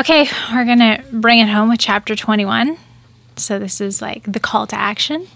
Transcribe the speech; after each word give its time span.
Okay, 0.00 0.26
we're 0.50 0.64
going 0.64 0.78
to 0.78 1.04
bring 1.12 1.40
it 1.40 1.48
home 1.50 1.68
with 1.68 1.78
chapter 1.78 2.16
21. 2.16 2.78
So 3.36 3.58
this 3.58 3.82
is 3.82 4.00
like 4.00 4.22
the 4.24 4.40
call 4.40 4.66
to 4.68 4.76
action 4.76 5.28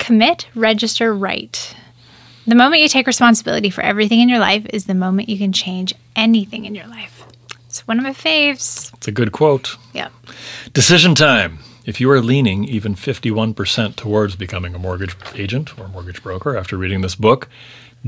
commit, 0.00 0.48
register, 0.56 1.14
write. 1.14 1.76
The 2.44 2.56
moment 2.56 2.82
you 2.82 2.88
take 2.88 3.06
responsibility 3.06 3.70
for 3.70 3.82
everything 3.82 4.18
in 4.18 4.28
your 4.28 4.40
life 4.40 4.66
is 4.70 4.86
the 4.86 4.94
moment 4.94 5.28
you 5.28 5.38
can 5.38 5.52
change 5.52 5.94
anything 6.16 6.64
in 6.64 6.74
your 6.74 6.88
life. 6.88 7.24
It's 7.66 7.86
one 7.86 7.98
of 7.98 8.02
my 8.02 8.12
faves. 8.12 8.92
It's 8.94 9.06
a 9.06 9.12
good 9.12 9.30
quote. 9.30 9.76
Yeah. 9.92 10.08
Decision 10.72 11.14
time. 11.14 11.60
If 11.86 12.00
you 12.00 12.10
are 12.10 12.20
leaning 12.20 12.64
even 12.64 12.96
51% 12.96 13.94
towards 13.94 14.34
becoming 14.34 14.74
a 14.74 14.78
mortgage 14.80 15.14
agent 15.36 15.78
or 15.78 15.86
mortgage 15.86 16.20
broker 16.20 16.56
after 16.56 16.76
reading 16.76 17.02
this 17.02 17.14
book, 17.14 17.48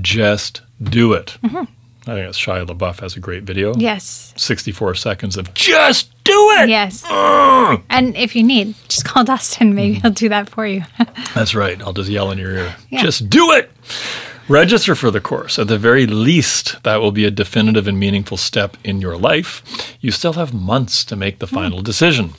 just 0.00 0.62
do 0.82 1.12
it. 1.12 1.39
Mm-hmm. 1.45 1.73
I 2.09 2.14
think 2.14 2.29
it's 2.29 2.38
Shia 2.38 2.64
LaBeouf 2.64 3.00
has 3.00 3.16
a 3.16 3.20
great 3.20 3.43
video. 3.43 3.75
Yes. 3.77 4.32
64 4.36 4.95
seconds 4.95 5.36
of 5.36 5.52
just 5.55 6.11
do 6.23 6.50
it. 6.59 6.68
Yes. 6.68 7.05
Ugh. 7.09 7.83
And 7.91 8.14
if 8.16 8.37
you 8.37 8.45
need, 8.45 8.77
just 8.88 9.05
call 9.05 9.24
Dustin. 9.24 9.74
Maybe 9.74 9.95
mm-hmm. 9.95 10.02
he'll 10.02 10.12
do 10.12 10.28
that 10.28 10.48
for 10.48 10.64
you. 10.64 10.84
That's 11.34 11.56
right. 11.56 11.80
I'll 11.83 11.92
just 11.92 12.09
yell 12.09 12.30
in 12.30 12.38
your 12.38 12.52
ear. 12.52 12.77
Yeah. 12.91 13.02
Just 13.02 13.28
do 13.28 13.50
it. 13.52 13.73
Register 14.48 14.95
for 14.95 15.11
the 15.11 15.20
course. 15.20 15.59
At 15.59 15.66
the 15.66 15.78
very 15.78 16.06
least, 16.06 16.80
that 16.84 16.98
will 16.98 17.11
be 17.11 17.24
a 17.24 17.30
definitive 17.33 17.88
and 17.88 17.98
meaningful 17.98 18.36
step 18.36 18.77
in 18.84 19.00
your 19.00 19.16
life. 19.16 19.97
You 20.00 20.12
still 20.12 20.34
have 20.34 20.55
months 20.55 21.05
to 21.06 21.16
make 21.16 21.41
the 21.41 21.47
mm. 21.47 21.55
final 21.55 21.83
decision. 21.83 22.34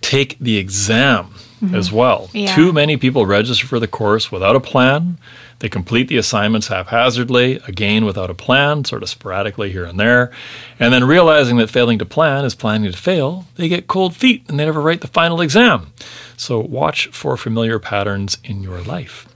Take 0.00 0.36
the 0.40 0.56
exam 0.56 1.26
mm-hmm. 1.62 1.74
as 1.76 1.92
well. 1.92 2.28
Yeah. 2.32 2.52
Too 2.54 2.72
many 2.72 2.96
people 2.96 3.26
register 3.26 3.66
for 3.66 3.78
the 3.78 3.86
course 3.86 4.32
without 4.32 4.56
a 4.56 4.60
plan. 4.60 5.18
They 5.62 5.68
complete 5.68 6.08
the 6.08 6.16
assignments 6.16 6.66
haphazardly, 6.66 7.60
again 7.68 8.04
without 8.04 8.30
a 8.30 8.34
plan, 8.34 8.84
sort 8.84 9.04
of 9.04 9.08
sporadically 9.08 9.70
here 9.70 9.84
and 9.84 9.98
there. 9.98 10.32
And 10.80 10.92
then 10.92 11.04
realizing 11.04 11.58
that 11.58 11.70
failing 11.70 12.00
to 12.00 12.04
plan 12.04 12.44
is 12.44 12.56
planning 12.56 12.90
to 12.90 12.98
fail, 12.98 13.46
they 13.54 13.68
get 13.68 13.86
cold 13.86 14.16
feet 14.16 14.44
and 14.48 14.58
they 14.58 14.64
never 14.64 14.80
write 14.80 15.02
the 15.02 15.06
final 15.06 15.40
exam. 15.40 15.92
So 16.36 16.58
watch 16.58 17.06
for 17.12 17.36
familiar 17.36 17.78
patterns 17.78 18.38
in 18.42 18.64
your 18.64 18.80
life. 18.80 19.28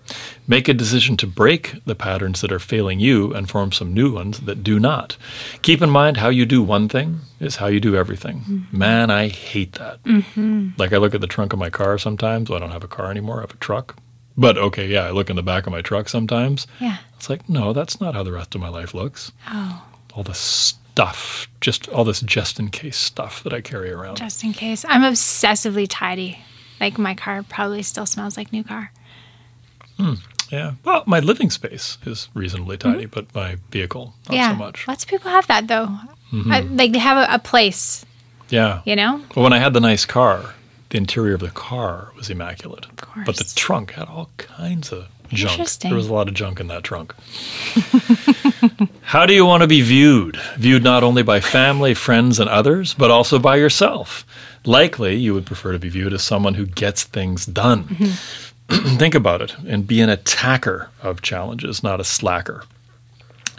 Make 0.48 0.66
a 0.66 0.74
decision 0.74 1.16
to 1.18 1.28
break 1.28 1.76
the 1.84 1.94
patterns 1.94 2.40
that 2.40 2.50
are 2.50 2.58
failing 2.58 2.98
you 2.98 3.32
and 3.32 3.48
form 3.48 3.70
some 3.70 3.94
new 3.94 4.12
ones 4.12 4.40
that 4.40 4.64
do 4.64 4.80
not. 4.80 5.16
Keep 5.62 5.80
in 5.80 5.90
mind 5.90 6.16
how 6.16 6.28
you 6.28 6.44
do 6.44 6.60
one 6.60 6.88
thing 6.88 7.20
is 7.38 7.54
how 7.54 7.68
you 7.68 7.78
do 7.78 7.94
everything. 7.94 8.40
Mm-hmm. 8.40 8.78
Man, 8.78 9.10
I 9.10 9.28
hate 9.28 9.74
that. 9.74 10.02
Mm-hmm. 10.02 10.70
Like 10.76 10.92
I 10.92 10.96
look 10.96 11.14
at 11.14 11.20
the 11.20 11.28
trunk 11.28 11.52
of 11.52 11.60
my 11.60 11.70
car 11.70 11.98
sometimes. 11.98 12.50
Well, 12.50 12.56
I 12.56 12.60
don't 12.60 12.72
have 12.72 12.82
a 12.82 12.88
car 12.88 13.12
anymore. 13.12 13.38
I 13.38 13.42
have 13.42 13.54
a 13.54 13.58
truck. 13.58 13.96
But 14.38 14.58
okay, 14.58 14.86
yeah, 14.86 15.04
I 15.06 15.10
look 15.12 15.30
in 15.30 15.36
the 15.36 15.42
back 15.42 15.66
of 15.66 15.72
my 15.72 15.80
truck 15.82 16.08
sometimes. 16.08 16.66
Yeah. 16.80 16.98
It's 17.16 17.30
like, 17.30 17.48
no, 17.48 17.72
that's 17.72 18.00
not 18.00 18.14
how 18.14 18.22
the 18.22 18.32
rest 18.32 18.54
of 18.54 18.60
my 18.60 18.68
life 18.68 18.92
looks. 18.94 19.32
Oh, 19.50 19.82
All 20.14 20.22
this 20.22 20.38
stuff, 20.38 21.48
just 21.60 21.88
all 21.88 22.04
this 22.04 22.20
just 22.20 22.58
in 22.60 22.68
case 22.68 22.96
stuff 22.98 23.42
that 23.44 23.52
I 23.54 23.60
carry 23.62 23.90
around. 23.90 24.16
just 24.16 24.44
in 24.44 24.52
case. 24.52 24.84
I'm 24.88 25.02
obsessively 25.02 25.86
tidy. 25.88 26.38
Like 26.80 26.98
my 26.98 27.14
car 27.14 27.42
probably 27.42 27.82
still 27.82 28.04
smells 28.06 28.36
like 28.36 28.52
new 28.52 28.62
car. 28.64 28.92
Yeah. 30.50 30.72
Well, 30.84 31.02
my 31.06 31.20
living 31.20 31.50
space 31.50 31.98
is 32.04 32.28
reasonably 32.34 32.76
tidy, 32.76 33.06
but 33.06 33.34
my 33.34 33.56
vehicle, 33.70 34.14
not 34.28 34.32
Mm-hmm. 34.32 34.34
yeah. 34.34 34.50
so 34.52 34.56
much. 34.56 34.86
Lots 34.88 35.04
of 35.04 35.10
people 35.10 35.30
have 35.30 35.46
that 35.48 35.66
though. 35.68 35.88
I, 36.50 36.60
like 36.60 36.92
they 36.92 36.98
have 36.98 37.28
a, 37.28 37.34
a 37.34 37.38
place, 37.38 38.04
Yeah. 38.50 38.82
you 38.84 38.94
know? 38.94 39.22
Well, 39.34 39.42
when 39.44 39.52
I 39.54 39.58
had 39.58 39.72
the 39.72 39.80
nice 39.80 40.04
car, 40.04 40.54
the 40.96 41.00
interior 41.02 41.34
of 41.34 41.40
the 41.40 41.50
car 41.50 42.10
was 42.16 42.30
immaculate. 42.30 42.86
course. 42.96 43.26
But 43.26 43.36
the 43.36 43.52
trunk 43.54 43.92
had 43.92 44.08
all 44.08 44.30
kinds 44.38 44.92
of 44.92 45.08
junk. 45.28 45.52
Interesting. 45.52 45.90
There 45.90 45.96
was 45.96 46.08
a 46.08 46.14
lot 46.14 46.26
of 46.26 46.32
junk 46.32 46.58
in 46.58 46.68
that 46.68 46.84
trunk. 46.84 47.14
How 49.02 49.26
do 49.26 49.34
you 49.34 49.44
want 49.44 49.60
to 49.60 49.66
be 49.66 49.82
viewed? 49.82 50.38
Viewed 50.56 50.82
not 50.82 51.02
only 51.02 51.22
by 51.22 51.40
family, 51.40 51.92
friends, 51.92 52.40
and 52.40 52.48
others, 52.48 52.94
but 52.94 53.10
also 53.10 53.38
by 53.38 53.56
yourself. 53.56 54.24
Likely, 54.64 55.16
you 55.16 55.34
would 55.34 55.44
prefer 55.44 55.72
to 55.72 55.78
be 55.78 55.90
viewed 55.90 56.14
as 56.14 56.24
someone 56.24 56.54
who 56.54 56.64
gets 56.64 57.04
things 57.04 57.44
done. 57.44 57.84
Mm-hmm. 57.84 58.96
Think 58.96 59.14
about 59.14 59.42
it 59.42 59.54
and 59.66 59.86
be 59.86 60.00
an 60.00 60.08
attacker 60.08 60.88
of 61.02 61.20
challenges, 61.20 61.82
not 61.82 62.00
a 62.00 62.04
slacker. 62.04 62.64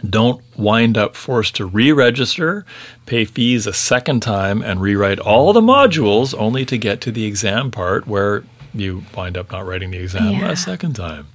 Don't 0.08 0.42
wind 0.56 0.96
up 0.96 1.16
forced 1.16 1.56
to 1.56 1.66
re 1.66 1.90
register, 1.92 2.64
pay 3.06 3.24
fees 3.24 3.66
a 3.66 3.72
second 3.72 4.20
time, 4.20 4.62
and 4.62 4.80
rewrite 4.80 5.18
all 5.18 5.52
the 5.52 5.60
modules 5.60 6.38
only 6.38 6.64
to 6.66 6.78
get 6.78 7.00
to 7.02 7.10
the 7.12 7.24
exam 7.24 7.70
part 7.70 8.06
where 8.06 8.44
you 8.74 9.02
wind 9.16 9.36
up 9.36 9.50
not 9.50 9.66
writing 9.66 9.90
the 9.90 9.98
exam 9.98 10.34
Yeah. 10.34 10.50
a 10.50 10.56
second 10.56 10.94
time. 10.94 11.26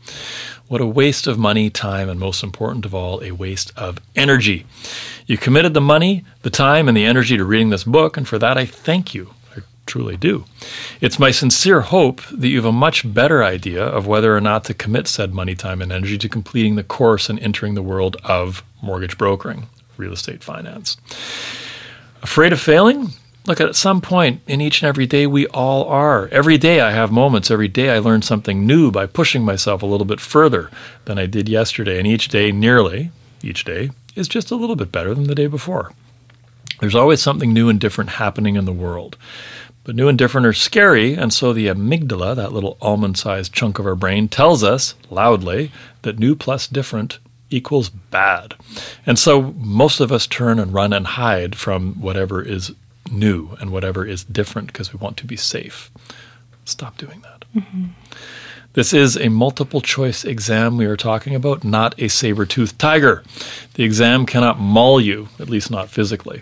What 0.69 0.79
a 0.81 0.85
waste 0.85 1.27
of 1.27 1.37
money, 1.37 1.69
time, 1.69 2.07
and 2.09 2.19
most 2.19 2.41
important 2.41 2.85
of 2.85 2.95
all, 2.95 3.21
a 3.21 3.31
waste 3.31 3.71
of 3.75 3.99
energy. 4.15 4.65
You 5.27 5.37
committed 5.37 5.73
the 5.73 5.81
money, 5.81 6.23
the 6.41 6.49
time, 6.49 6.87
and 6.87 6.95
the 6.95 7.05
energy 7.05 7.35
to 7.37 7.43
reading 7.43 7.69
this 7.69 7.83
book, 7.83 8.15
and 8.17 8.27
for 8.27 8.39
that 8.39 8.57
I 8.57 8.65
thank 8.65 9.13
you. 9.13 9.33
Truly 9.85 10.15
do. 10.15 10.45
It's 11.01 11.19
my 11.19 11.31
sincere 11.31 11.81
hope 11.81 12.21
that 12.27 12.47
you 12.47 12.55
have 12.57 12.65
a 12.65 12.71
much 12.71 13.11
better 13.13 13.43
idea 13.43 13.83
of 13.83 14.07
whether 14.07 14.35
or 14.35 14.41
not 14.41 14.63
to 14.65 14.73
commit 14.73 15.07
said 15.07 15.33
money, 15.33 15.55
time, 15.55 15.81
and 15.81 15.91
energy 15.91 16.17
to 16.17 16.29
completing 16.29 16.75
the 16.75 16.83
course 16.83 17.29
and 17.29 17.39
entering 17.39 17.75
the 17.75 17.81
world 17.81 18.15
of 18.23 18.63
mortgage 18.81 19.17
brokering, 19.17 19.67
real 19.97 20.13
estate 20.13 20.43
finance. 20.43 20.97
Afraid 22.21 22.53
of 22.53 22.61
failing? 22.61 23.09
Look, 23.45 23.59
at 23.59 23.75
some 23.75 23.99
point 23.99 24.39
in 24.47 24.61
each 24.61 24.81
and 24.81 24.87
every 24.87 25.05
day, 25.05 25.27
we 25.27 25.47
all 25.47 25.83
are. 25.89 26.29
Every 26.29 26.57
day 26.57 26.79
I 26.79 26.91
have 26.91 27.11
moments. 27.11 27.51
Every 27.51 27.67
day 27.67 27.89
I 27.89 27.99
learn 27.99 28.21
something 28.21 28.65
new 28.65 28.89
by 28.89 29.05
pushing 29.05 29.43
myself 29.43 29.81
a 29.81 29.85
little 29.85 30.05
bit 30.05 30.21
further 30.21 30.71
than 31.03 31.19
I 31.19 31.25
did 31.25 31.49
yesterday. 31.49 31.97
And 31.97 32.07
each 32.07 32.29
day, 32.29 32.53
nearly 32.53 33.11
each 33.41 33.65
day, 33.65 33.89
is 34.15 34.29
just 34.29 34.49
a 34.49 34.55
little 34.55 34.77
bit 34.77 34.93
better 34.93 35.13
than 35.13 35.25
the 35.25 35.35
day 35.35 35.47
before. 35.47 35.91
There's 36.79 36.95
always 36.95 37.21
something 37.21 37.51
new 37.51 37.67
and 37.67 37.79
different 37.79 38.11
happening 38.11 38.55
in 38.55 38.63
the 38.63 38.71
world. 38.71 39.17
But 39.83 39.95
new 39.95 40.07
and 40.07 40.17
different 40.17 40.47
are 40.47 40.53
scary, 40.53 41.13
and 41.13 41.33
so 41.33 41.51
the 41.51 41.67
amygdala, 41.67 42.35
that 42.35 42.53
little 42.53 42.77
almond 42.81 43.17
sized 43.17 43.51
chunk 43.51 43.79
of 43.79 43.85
our 43.85 43.95
brain, 43.95 44.29
tells 44.29 44.63
us 44.63 44.95
loudly 45.09 45.71
that 46.03 46.19
new 46.19 46.35
plus 46.35 46.67
different 46.67 47.19
equals 47.49 47.89
bad. 47.89 48.55
And 49.05 49.19
so 49.19 49.53
most 49.57 49.99
of 49.99 50.11
us 50.11 50.25
turn 50.25 50.57
and 50.57 50.73
run 50.73 50.93
and 50.93 51.05
hide 51.05 51.55
from 51.55 51.95
whatever 52.01 52.41
is 52.41 52.71
new 53.11 53.57
and 53.59 53.71
whatever 53.71 54.05
is 54.05 54.23
different 54.23 54.67
because 54.67 54.93
we 54.93 54.97
want 54.97 55.17
to 55.17 55.25
be 55.25 55.35
safe. 55.35 55.91
Stop 56.65 56.97
doing 56.97 57.21
that. 57.21 57.45
Mm-hmm. 57.55 57.85
This 58.73 58.91
is 58.91 59.17
a 59.17 59.29
multiple 59.29 59.81
choice 59.81 60.25
exam 60.25 60.77
we 60.77 60.87
are 60.87 60.97
talking 60.97 61.35
about, 61.35 61.63
not 61.63 61.93
a 62.01 62.07
saber 62.07 62.45
toothed 62.45 62.79
tiger. 62.79 63.23
The 63.75 63.83
exam 63.83 64.25
cannot 64.25 64.59
maul 64.59 64.99
you, 64.99 65.27
at 65.39 65.49
least 65.49 65.69
not 65.69 65.89
physically. 65.89 66.41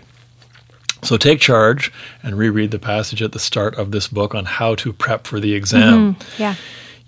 So 1.02 1.16
take 1.16 1.40
charge 1.40 1.92
and 2.22 2.38
reread 2.38 2.70
the 2.70 2.78
passage 2.78 3.22
at 3.22 3.32
the 3.32 3.38
start 3.38 3.74
of 3.74 3.90
this 3.90 4.06
book 4.06 4.34
on 4.34 4.44
how 4.44 4.76
to 4.76 4.92
prep 4.92 5.26
for 5.26 5.40
the 5.40 5.54
exam. 5.54 6.14
Mm-hmm. 6.14 6.42
Yeah. 6.42 6.54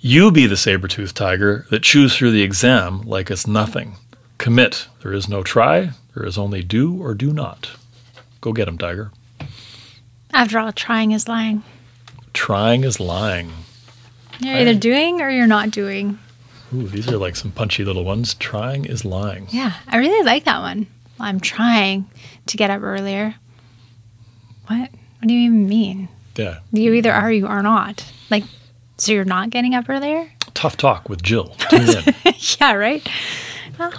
You 0.00 0.30
be 0.32 0.46
the 0.46 0.56
saber 0.56 0.88
toothed 0.88 1.16
tiger 1.16 1.66
that 1.70 1.82
chews 1.82 2.16
through 2.16 2.32
the 2.32 2.42
exam 2.42 3.02
like 3.02 3.30
it's 3.30 3.46
nothing. 3.46 3.96
Commit. 4.38 4.88
There 5.02 5.12
is 5.12 5.28
no 5.28 5.42
try, 5.42 5.90
there 6.14 6.26
is 6.26 6.36
only 6.36 6.62
do 6.62 7.00
or 7.00 7.14
do 7.14 7.32
not. 7.32 7.70
Go 8.40 8.52
get 8.52 8.68
him, 8.68 8.78
tiger. 8.78 9.12
After 10.32 10.58
all, 10.58 10.72
trying 10.72 11.12
is 11.12 11.28
lying. 11.28 11.62
Trying 12.32 12.82
is 12.82 12.98
lying. 12.98 13.52
You're 14.40 14.56
either 14.56 14.74
doing 14.74 15.20
or 15.20 15.30
you're 15.30 15.46
not 15.46 15.70
doing. 15.70 16.18
Ooh, 16.74 16.88
these 16.88 17.08
are 17.08 17.16
like 17.16 17.36
some 17.36 17.52
punchy 17.52 17.84
little 17.84 18.04
ones. 18.04 18.34
Trying 18.34 18.84
is 18.86 19.04
lying. 19.04 19.46
Yeah, 19.50 19.74
I 19.86 19.98
really 19.98 20.24
like 20.24 20.44
that 20.44 20.60
one. 20.60 20.88
I'm 21.20 21.38
trying 21.38 22.10
to 22.46 22.56
get 22.56 22.70
up 22.70 22.82
earlier. 22.82 23.36
What? 24.66 24.90
What 24.90 25.28
do 25.28 25.34
you 25.34 25.46
even 25.46 25.68
mean? 25.68 26.08
Yeah. 26.36 26.58
You 26.72 26.92
either 26.94 27.12
are 27.12 27.28
or 27.28 27.32
you 27.32 27.46
are 27.46 27.62
not. 27.62 28.04
Like, 28.30 28.44
so 28.96 29.12
you're 29.12 29.24
not 29.24 29.50
getting 29.50 29.74
up 29.74 29.88
earlier? 29.88 30.30
Tough 30.54 30.76
talk 30.76 31.08
with 31.08 31.22
Jill. 31.22 31.54
Yeah, 32.60 32.74
right? 32.74 33.06
Well, 33.78 33.92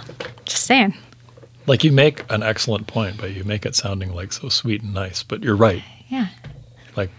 just 0.44 0.64
saying. 0.64 0.94
like 1.66 1.82
you 1.84 1.90
make 1.92 2.22
an 2.30 2.42
excellent 2.42 2.86
point, 2.86 3.18
but 3.18 3.32
you 3.32 3.44
make 3.44 3.66
it 3.66 3.74
sounding 3.74 4.12
like 4.14 4.32
so 4.32 4.48
sweet 4.48 4.82
and 4.82 4.94
nice. 4.94 5.22
But 5.22 5.42
you're 5.42 5.56
right. 5.56 5.82
Yeah. 6.08 6.28
Like 6.96 7.10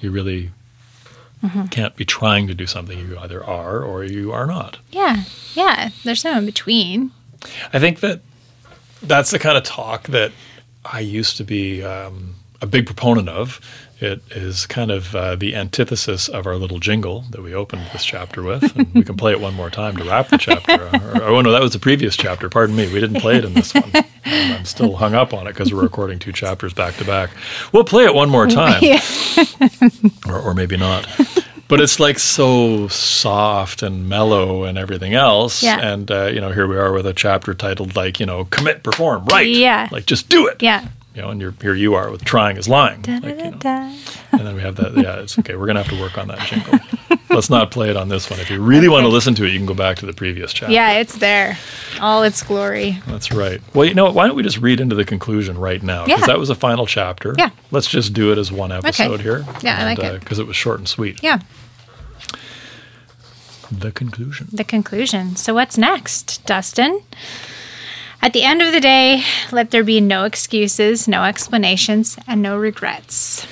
you 0.00 0.10
really 0.10 0.50
can't 1.70 1.96
be 1.96 2.04
trying 2.04 2.46
to 2.46 2.54
do 2.54 2.66
something. 2.66 2.96
You 2.98 3.18
either 3.18 3.42
are 3.44 3.82
or 3.82 4.04
you 4.04 4.30
are 4.32 4.46
not. 4.46 4.78
Yeah. 4.92 5.24
Yeah. 5.54 5.90
There's 6.04 6.24
no 6.24 6.38
in 6.38 6.46
between. 6.46 7.10
I 7.72 7.78
think 7.80 8.00
that 8.00 8.20
that's 9.02 9.32
the 9.32 9.38
kind 9.40 9.56
of 9.58 9.64
talk 9.64 10.04
that 10.08 10.30
I 10.84 11.00
used 11.00 11.36
to 11.38 11.44
be 11.44 11.82
um, 11.82 12.36
a 12.62 12.66
big 12.66 12.86
proponent 12.86 13.28
of. 13.28 13.60
It 14.00 14.20
is 14.32 14.66
kind 14.66 14.90
of 14.90 15.14
uh, 15.14 15.36
the 15.36 15.54
antithesis 15.54 16.28
of 16.28 16.44
our 16.48 16.56
little 16.56 16.80
jingle 16.80 17.20
that 17.30 17.40
we 17.40 17.54
opened 17.54 17.86
this 17.92 18.04
chapter 18.04 18.42
with. 18.42 18.76
And 18.76 18.92
we 18.94 19.04
can 19.04 19.16
play 19.16 19.30
it 19.30 19.40
one 19.40 19.54
more 19.54 19.70
time 19.70 19.96
to 19.96 20.02
wrap 20.04 20.26
the 20.28 20.38
chapter. 20.38 20.72
or, 21.16 21.22
oh, 21.22 21.40
no, 21.40 21.52
that 21.52 21.62
was 21.62 21.72
the 21.72 21.78
previous 21.78 22.16
chapter. 22.16 22.48
Pardon 22.48 22.74
me. 22.74 22.92
We 22.92 22.98
didn't 22.98 23.20
play 23.20 23.36
it 23.36 23.44
in 23.44 23.54
this 23.54 23.72
one. 23.74 23.92
And 24.24 24.54
I'm 24.54 24.64
still 24.64 24.96
hung 24.96 25.14
up 25.14 25.32
on 25.32 25.46
it 25.46 25.50
because 25.50 25.72
we're 25.72 25.82
recording 25.82 26.18
two 26.18 26.32
chapters 26.32 26.72
back 26.74 26.96
to 26.96 27.04
back. 27.04 27.30
We'll 27.72 27.84
play 27.84 28.04
it 28.04 28.12
one 28.14 28.28
more 28.28 28.46
time 28.48 28.82
Yeah. 28.82 29.00
or, 30.28 30.38
or 30.40 30.54
maybe 30.54 30.76
not. 30.76 31.06
But 31.68 31.80
it's 31.80 32.00
like 32.00 32.18
so 32.18 32.88
soft 32.88 33.82
and 33.84 34.08
mellow 34.08 34.64
and 34.64 34.76
everything 34.76 35.14
else. 35.14 35.62
Yeah. 35.62 35.78
And, 35.80 36.10
uh, 36.10 36.24
you 36.26 36.40
know, 36.40 36.50
here 36.50 36.66
we 36.66 36.76
are 36.76 36.92
with 36.92 37.06
a 37.06 37.14
chapter 37.14 37.54
titled, 37.54 37.94
like, 37.94 38.18
you 38.18 38.26
know, 38.26 38.46
commit, 38.46 38.82
perform, 38.82 39.26
right. 39.26 39.46
Yeah. 39.46 39.88
Like, 39.92 40.06
just 40.06 40.28
do 40.28 40.48
it. 40.48 40.60
Yeah. 40.60 40.88
You 41.14 41.20
know, 41.20 41.28
and 41.28 41.40
you're, 41.42 41.54
here 41.60 41.74
you 41.74 41.94
are 41.94 42.10
with 42.10 42.24
trying 42.24 42.56
is 42.56 42.68
lying. 42.68 43.02
Da, 43.02 43.12
Like, 43.18 43.22
da, 43.38 43.44
you 43.44 43.50
know. 43.50 43.56
da. 43.58 43.94
And 44.32 44.46
then 44.46 44.54
we 44.54 44.62
have 44.62 44.76
that. 44.76 44.96
Yeah, 44.96 45.16
it's 45.20 45.38
okay. 45.38 45.56
We're 45.56 45.66
gonna 45.66 45.82
have 45.82 45.92
to 45.94 46.00
work 46.00 46.16
on 46.16 46.28
that 46.28 46.38
jingle. 46.48 46.78
Let's 47.28 47.50
not 47.50 47.70
play 47.70 47.90
it 47.90 47.96
on 47.96 48.08
this 48.08 48.30
one. 48.30 48.40
If 48.40 48.50
you 48.50 48.62
really 48.62 48.88
want 48.88 49.04
to 49.04 49.08
listen 49.08 49.34
to 49.34 49.44
it, 49.44 49.50
you 49.52 49.58
can 49.58 49.66
go 49.66 49.74
back 49.74 49.98
to 49.98 50.06
the 50.06 50.12
previous 50.14 50.52
chapter. 50.54 50.72
Yeah, 50.72 50.92
it's 50.92 51.16
there. 51.18 51.58
All 52.00 52.22
its 52.22 52.42
glory. 52.42 52.98
That's 53.06 53.30
right. 53.30 53.60
Well, 53.74 53.84
you 53.86 53.92
know 53.94 54.04
what? 54.04 54.14
Why 54.14 54.26
don't 54.26 54.36
we 54.36 54.42
just 54.42 54.58
read 54.58 54.80
into 54.80 54.94
the 54.96 55.04
conclusion 55.04 55.58
right 55.58 55.82
now? 55.82 56.04
Because 56.06 56.20
Yeah. 56.20 56.26
that 56.28 56.38
was 56.38 56.48
the 56.48 56.54
final 56.54 56.86
chapter. 56.86 57.34
Yeah. 57.36 57.50
Let's 57.70 57.88
just 57.88 58.14
do 58.14 58.32
it 58.32 58.38
as 58.38 58.50
one 58.50 58.72
episode 58.72 59.20
here. 59.20 59.44
Yeah, 59.62 59.78
I 59.80 59.84
like 59.84 59.98
uh, 59.98 60.14
it. 60.14 60.20
Because 60.20 60.38
it 60.38 60.46
was 60.46 60.56
short 60.56 60.78
and 60.78 60.88
sweet. 60.88 61.22
Yeah, 61.22 61.40
The 63.70 63.92
conclusion. 63.92 64.48
the 64.52 64.64
conclusion. 64.64 65.36
So, 65.36 65.54
what's 65.54 65.76
next, 65.78 66.44
Dustin? 66.46 67.02
At 68.24 68.34
the 68.34 68.44
end 68.44 68.62
of 68.62 68.72
the 68.72 68.80
day, 68.80 69.24
let 69.50 69.72
there 69.72 69.82
be 69.82 70.00
no 70.00 70.22
excuses, 70.22 71.08
no 71.08 71.24
explanations, 71.24 72.16
and 72.28 72.40
no 72.40 72.56
regrets. 72.56 73.44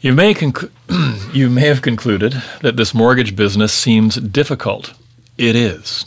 You 0.00 0.14
may 0.14 0.32
conclu- 0.32 0.70
you 1.34 1.50
may 1.50 1.68
have 1.68 1.82
concluded 1.82 2.42
that 2.62 2.78
this 2.78 2.94
mortgage 2.94 3.36
business 3.36 3.74
seems 3.74 4.16
difficult. 4.16 4.94
It 5.36 5.54
is. 5.54 6.06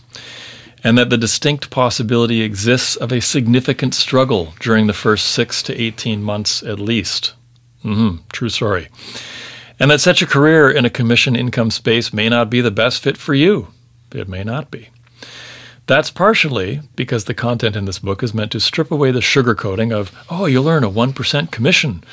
And 0.83 0.97
that 0.97 1.11
the 1.11 1.17
distinct 1.19 1.69
possibility 1.69 2.41
exists 2.41 2.95
of 2.95 3.11
a 3.11 3.21
significant 3.21 3.93
struggle 3.93 4.53
during 4.59 4.87
the 4.87 4.93
first 4.93 5.27
6 5.27 5.61
to 5.63 5.79
18 5.79 6.23
months 6.23 6.63
at 6.63 6.79
least. 6.79 7.33
hmm 7.83 8.17
true 8.33 8.49
story. 8.49 8.87
And 9.79 9.91
that 9.91 10.01
such 10.01 10.23
a 10.23 10.27
career 10.27 10.71
in 10.71 10.85
a 10.85 10.89
commission 10.89 11.35
income 11.35 11.69
space 11.69 12.11
may 12.11 12.27
not 12.27 12.49
be 12.49 12.61
the 12.61 12.71
best 12.71 13.03
fit 13.03 13.17
for 13.17 13.35
you. 13.35 13.67
It 14.11 14.27
may 14.27 14.43
not 14.43 14.71
be. 14.71 14.89
That's 15.87 16.11
partially 16.11 16.81
because 16.97 17.25
the 17.25 17.33
content 17.33 17.77
in 17.77 17.85
this 17.85 17.99
book 17.99 18.21
is 18.21 18.33
meant 18.33 18.51
to 18.51 18.59
strip 18.59 18.91
away 18.91 19.11
the 19.11 19.21
sugarcoating 19.21 19.93
of, 19.93 20.11
oh, 20.29 20.45
you'll 20.45 20.67
earn 20.67 20.83
a 20.83 20.91
1% 20.91 21.51
commission 21.51 22.03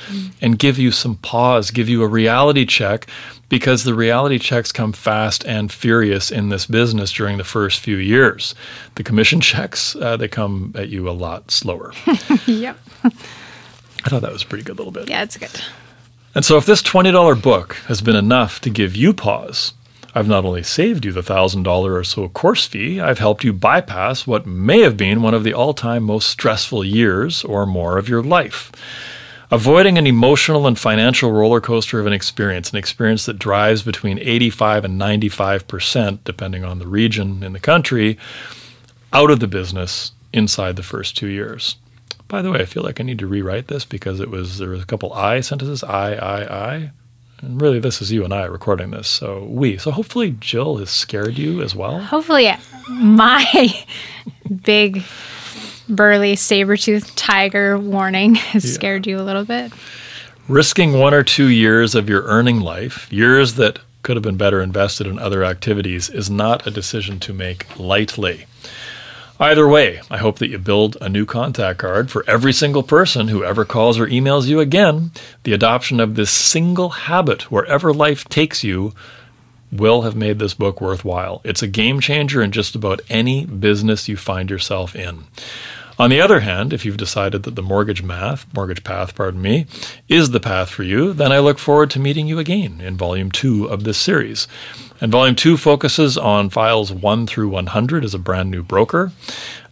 and 0.40 0.58
give 0.58 0.78
you 0.78 0.92
some 0.92 1.16
pause, 1.16 1.72
give 1.72 1.88
you 1.88 2.04
a 2.04 2.08
reality 2.08 2.66
check, 2.66 3.08
because 3.48 3.82
the 3.82 3.94
reality 3.94 4.38
checks 4.38 4.70
come 4.70 4.92
fast 4.92 5.44
and 5.44 5.72
furious 5.72 6.30
in 6.30 6.50
this 6.50 6.66
business 6.66 7.10
during 7.10 7.36
the 7.36 7.44
first 7.44 7.80
few 7.80 7.96
years. 7.96 8.54
The 8.94 9.02
commission 9.02 9.40
checks, 9.50 9.96
uh, 9.96 10.16
they 10.16 10.28
come 10.28 10.72
at 10.76 10.88
you 10.88 11.08
a 11.08 11.12
lot 11.12 11.50
slower. 11.50 11.92
Yep. 12.46 12.78
I 13.02 14.08
thought 14.10 14.22
that 14.22 14.32
was 14.32 14.42
a 14.42 14.46
pretty 14.46 14.64
good 14.64 14.76
little 14.76 14.92
bit. 14.92 15.08
Yeah, 15.08 15.22
it's 15.22 15.36
good. 15.36 15.62
And 16.34 16.44
so, 16.44 16.58
if 16.58 16.66
this 16.66 16.82
$20 16.82 17.40
book 17.40 17.74
has 17.86 18.02
been 18.02 18.16
enough 18.16 18.60
to 18.62 18.70
give 18.70 18.94
you 18.94 19.14
pause, 19.14 19.72
I've 20.16 20.28
not 20.28 20.44
only 20.44 20.62
saved 20.62 21.04
you 21.04 21.10
the 21.10 21.22
$1,000 21.22 21.66
or 21.66 22.04
so 22.04 22.28
course 22.28 22.66
fee, 22.66 23.00
I've 23.00 23.18
helped 23.18 23.42
you 23.42 23.52
bypass 23.52 24.28
what 24.28 24.46
may 24.46 24.80
have 24.82 24.96
been 24.96 25.22
one 25.22 25.34
of 25.34 25.42
the 25.42 25.54
all 25.54 25.74
time 25.74 26.04
most 26.04 26.28
stressful 26.28 26.84
years 26.84 27.42
or 27.42 27.66
more 27.66 27.98
of 27.98 28.08
your 28.08 28.22
life. 28.22 28.70
Avoiding 29.50 29.98
an 29.98 30.06
emotional 30.06 30.68
and 30.68 30.78
financial 30.78 31.32
roller 31.32 31.60
coaster 31.60 31.98
of 31.98 32.06
an 32.06 32.12
experience, 32.12 32.70
an 32.70 32.78
experience 32.78 33.26
that 33.26 33.40
drives 33.40 33.82
between 33.82 34.20
85 34.20 34.84
and 34.84 35.00
95%, 35.00 36.20
depending 36.24 36.64
on 36.64 36.78
the 36.78 36.86
region 36.86 37.42
in 37.42 37.52
the 37.52 37.60
country, 37.60 38.16
out 39.12 39.32
of 39.32 39.40
the 39.40 39.48
business 39.48 40.12
inside 40.32 40.76
the 40.76 40.82
first 40.84 41.16
two 41.16 41.28
years. 41.28 41.76
By 42.28 42.40
the 42.40 42.52
way, 42.52 42.60
I 42.60 42.64
feel 42.64 42.84
like 42.84 43.00
I 43.00 43.04
need 43.04 43.18
to 43.18 43.26
rewrite 43.26 43.66
this 43.66 43.84
because 43.84 44.20
it 44.20 44.30
was 44.30 44.58
there 44.58 44.70
was 44.70 44.82
a 44.82 44.86
couple 44.86 45.12
I 45.12 45.40
sentences, 45.40 45.82
I, 45.82 46.14
I, 46.14 46.72
I. 46.72 46.90
And 47.40 47.60
really 47.60 47.78
this 47.78 48.00
is 48.00 48.12
you 48.12 48.24
and 48.24 48.32
I 48.32 48.44
recording 48.44 48.90
this, 48.90 49.08
so 49.08 49.44
we. 49.44 49.76
So 49.76 49.90
hopefully 49.90 50.36
Jill 50.40 50.76
has 50.78 50.90
scared 50.90 51.36
you 51.38 51.62
as 51.62 51.74
well. 51.74 52.00
Hopefully, 52.00 52.50
my 52.88 53.84
big, 54.64 55.02
burly, 55.88 56.36
saber 56.36 56.76
toothed 56.76 57.16
tiger 57.16 57.78
warning 57.78 58.34
has 58.36 58.74
scared 58.74 59.06
you 59.06 59.18
a 59.18 59.22
little 59.22 59.44
bit. 59.44 59.72
Risking 60.48 60.98
one 60.98 61.14
or 61.14 61.22
two 61.22 61.48
years 61.48 61.94
of 61.94 62.08
your 62.08 62.22
earning 62.24 62.60
life, 62.60 63.10
years 63.12 63.54
that 63.54 63.78
could 64.02 64.16
have 64.16 64.22
been 64.22 64.36
better 64.36 64.60
invested 64.60 65.06
in 65.06 65.18
other 65.18 65.42
activities, 65.42 66.10
is 66.10 66.28
not 66.28 66.66
a 66.66 66.70
decision 66.70 67.18
to 67.20 67.32
make 67.32 67.78
lightly. 67.78 68.46
Either 69.40 69.66
way, 69.66 70.00
I 70.08 70.18
hope 70.18 70.38
that 70.38 70.48
you 70.48 70.58
build 70.58 70.96
a 71.00 71.08
new 71.08 71.26
contact 71.26 71.80
card 71.80 72.08
for 72.08 72.24
every 72.28 72.52
single 72.52 72.84
person 72.84 73.26
who 73.26 73.42
ever 73.42 73.64
calls 73.64 73.98
or 73.98 74.06
emails 74.06 74.46
you 74.46 74.60
again. 74.60 75.10
The 75.42 75.52
adoption 75.52 75.98
of 75.98 76.14
this 76.14 76.30
single 76.30 76.90
habit, 76.90 77.50
wherever 77.50 77.92
life 77.92 78.28
takes 78.28 78.62
you, 78.62 78.94
will 79.72 80.02
have 80.02 80.14
made 80.14 80.38
this 80.38 80.54
book 80.54 80.80
worthwhile. 80.80 81.40
It's 81.42 81.62
a 81.62 81.66
game 81.66 81.98
changer 81.98 82.42
in 82.42 82.52
just 82.52 82.76
about 82.76 83.00
any 83.10 83.44
business 83.44 84.08
you 84.08 84.16
find 84.16 84.50
yourself 84.50 84.94
in. 84.94 85.24
On 85.98 86.10
the 86.10 86.20
other 86.20 86.40
hand, 86.40 86.72
if 86.72 86.84
you've 86.84 86.96
decided 86.96 87.42
that 87.44 87.54
the 87.54 87.62
mortgage 87.62 88.02
math, 88.02 88.46
mortgage 88.54 88.82
path, 88.82 89.14
pardon 89.14 89.42
me, 89.42 89.66
is 90.08 90.30
the 90.30 90.40
path 90.40 90.68
for 90.68 90.82
you, 90.82 91.12
then 91.12 91.30
I 91.30 91.38
look 91.38 91.58
forward 91.58 91.90
to 91.90 92.00
meeting 92.00 92.26
you 92.26 92.38
again 92.38 92.80
in 92.80 92.96
volume 92.96 93.30
2 93.30 93.66
of 93.66 93.84
this 93.84 93.98
series. 93.98 94.46
And 95.00 95.10
volume 95.10 95.34
2 95.34 95.56
focuses 95.56 96.16
on 96.16 96.50
files 96.50 96.92
1 96.92 97.26
through 97.26 97.48
100 97.48 98.04
as 98.04 98.14
a 98.14 98.18
brand 98.18 98.50
new 98.50 98.62
broker, 98.62 99.12